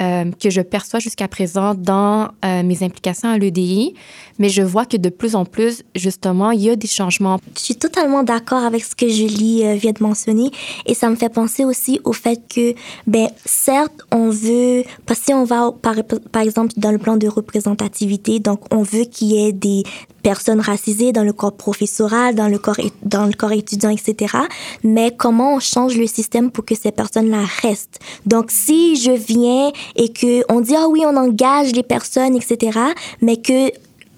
[0.00, 3.94] euh, que je perçois jusqu'à présent dans euh, mes implications à l'EDI,
[4.38, 7.38] mais je vois que de plus en plus, justement, il y a des changements.
[7.56, 10.50] Je suis totalement d'accord avec ce que Julie euh, vient de mentionner
[10.86, 12.74] et ça me fait penser aussi au fait que,
[13.06, 15.94] ben, certes, on veut, parce que si on va, par,
[16.32, 19.84] par exemple, dans le plan de représentativité, donc on veut qu'il y ait des,
[20.24, 24.34] personnes racisées dans le corps professoral, dans le corps, dans le corps étudiant, etc.
[24.82, 28.00] Mais comment on change le système pour que ces personnes-là restent?
[28.26, 32.78] Donc, si je viens et que on dit, ah oui, on engage les personnes, etc.,
[33.20, 33.70] mais que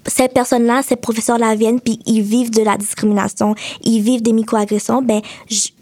[0.07, 5.03] ces personnes-là, ces professeurs-là viennent, puis ils vivent de la discrimination, ils vivent des microagressions,
[5.03, 5.21] ben,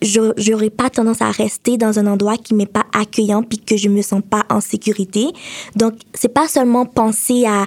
[0.03, 3.89] j'aurais pas tendance à rester dans un endroit qui m'est pas accueillant, puis que je
[3.89, 5.27] me sens pas en sécurité.
[5.77, 7.67] Donc, c'est pas seulement penser à,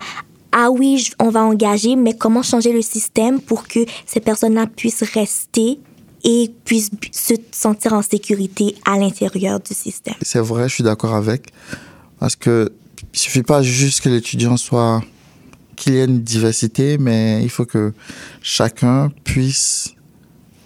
[0.59, 5.03] ah oui, on va engager, mais comment changer le système pour que ces personnes-là puissent
[5.03, 5.79] rester
[6.23, 10.15] et puissent se sentir en sécurité à l'intérieur du système?
[10.23, 11.49] C'est vrai, je suis d'accord avec.
[12.19, 12.71] Parce que
[13.13, 15.03] il suffit pas juste que l'étudiant soit
[15.75, 17.93] qu'il y ait une diversité, mais il faut que
[18.41, 19.93] chacun puisse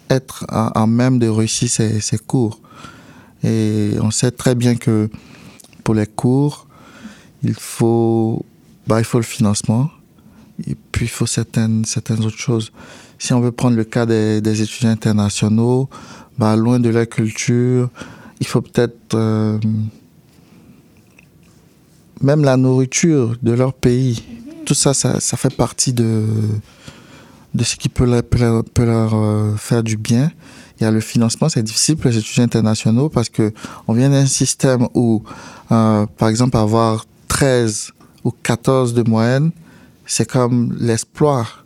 [0.08, 2.60] être à, même de réussir ses, ses, cours.
[3.44, 5.10] Et on sait très bien que
[5.84, 6.66] pour les cours,
[7.42, 8.42] il faut
[8.86, 9.90] bah, il faut le financement.
[10.66, 12.72] Et puis, il faut certaines, certaines autres choses.
[13.18, 15.88] Si on veut prendre le cas des, des étudiants internationaux,
[16.38, 17.90] bah, loin de la culture,
[18.40, 19.58] il faut peut-être euh,
[22.20, 24.22] même la nourriture de leur pays.
[24.64, 26.24] Tout ça, ça, ça fait partie de,
[27.54, 28.22] de ce qui peut leur,
[28.64, 30.32] peut leur, euh, faire du bien.
[30.80, 33.52] Il y a le financement, c'est difficile pour les étudiants internationaux parce que
[33.86, 35.22] on vient d'un système où,
[35.70, 37.92] euh, par exemple, avoir 13
[38.24, 39.50] ou 14 de moyenne,
[40.06, 41.64] c'est comme l'espoir.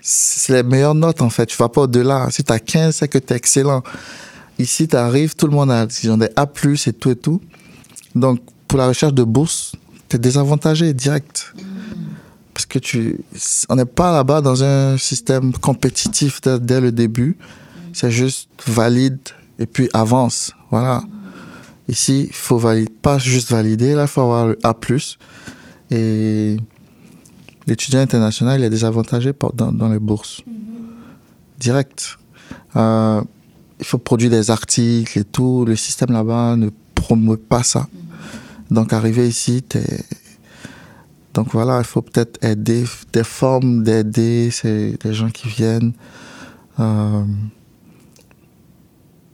[0.00, 1.46] C'est les meilleures notes, en fait.
[1.46, 2.28] Tu vas pas au-delà.
[2.30, 3.82] Si tu as 15, c'est que tu es excellent.
[4.58, 6.46] Ici, tu arrives, tout le monde a des A+,
[6.86, 7.40] et tout et tout.
[8.14, 9.72] Donc, pour la recherche de bourse,
[10.08, 11.54] tu es désavantagé direct.
[12.52, 13.18] Parce que tu,
[13.68, 17.36] on n'est pas là-bas dans un système compétitif dès, dès le début.
[17.92, 19.18] C'est juste valide
[19.58, 20.52] et puis avance.
[20.70, 21.02] Voilà.
[21.88, 24.74] Ici, il faut valider, pas juste valider, là, il faut avoir le A+.
[25.90, 26.56] Et
[27.66, 30.42] l'étudiant international, il est désavantagé dans, dans les bourses.
[31.58, 32.18] Direct.
[32.76, 33.22] Euh,
[33.78, 35.64] il faut produire des articles et tout.
[35.66, 37.88] Le système là-bas ne promeut pas ça.
[38.70, 39.62] Donc, arriver ici.
[41.34, 45.92] Donc voilà, il faut peut-être aider, des formes d'aider, des gens qui viennent
[46.78, 47.24] euh,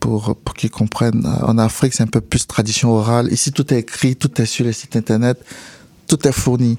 [0.01, 1.26] pour, pour qu'ils comprennent.
[1.42, 3.30] En Afrique, c'est un peu plus tradition orale.
[3.30, 5.44] Ici, tout est écrit, tout est sur les sites internet,
[6.11, 6.76] tout est fourni.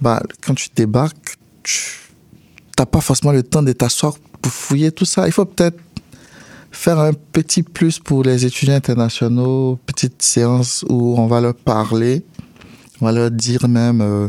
[0.00, 1.98] Bah, quand tu débarques, tu
[2.78, 5.26] n'as pas forcément le temps de t'asseoir pour fouiller tout ça.
[5.26, 5.78] Il faut peut-être
[6.70, 12.24] faire un petit plus pour les étudiants internationaux, petite séance où on va leur parler,
[13.00, 14.28] on va leur dire même, euh,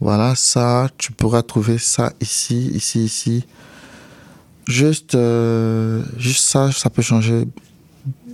[0.00, 3.44] voilà, ça, tu pourras trouver ça ici, ici, ici.
[4.68, 7.46] Juste, euh, juste ça, ça peut changer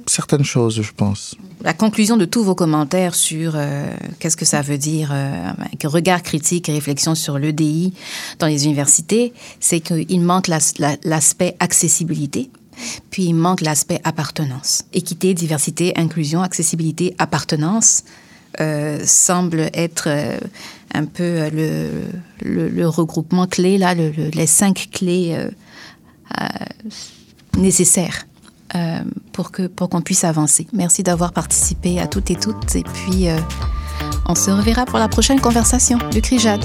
[0.09, 1.35] certaines choses, je pense.
[1.63, 3.87] La conclusion de tous vos commentaires sur euh,
[4.19, 5.51] qu'est-ce que ça veut dire, euh,
[5.85, 7.93] regard critique et réflexion sur l'EDI
[8.39, 12.51] dans les universités, c'est qu'il manque l'as- la- l'aspect accessibilité,
[13.11, 14.85] puis il manque l'aspect appartenance.
[14.93, 18.05] Équité, diversité, inclusion, accessibilité, appartenance
[18.61, 20.39] euh, semble être euh,
[20.95, 25.37] un peu le, regroupement clé, là, le- le- les cinq clés
[27.57, 28.27] nécessaires
[28.75, 29.01] euh,
[29.33, 30.67] pour que pour qu'on puisse avancer.
[30.73, 33.39] Merci d'avoir participé à toutes et toutes et puis euh,
[34.27, 36.65] on se reverra pour la prochaine conversation du CRIJAD.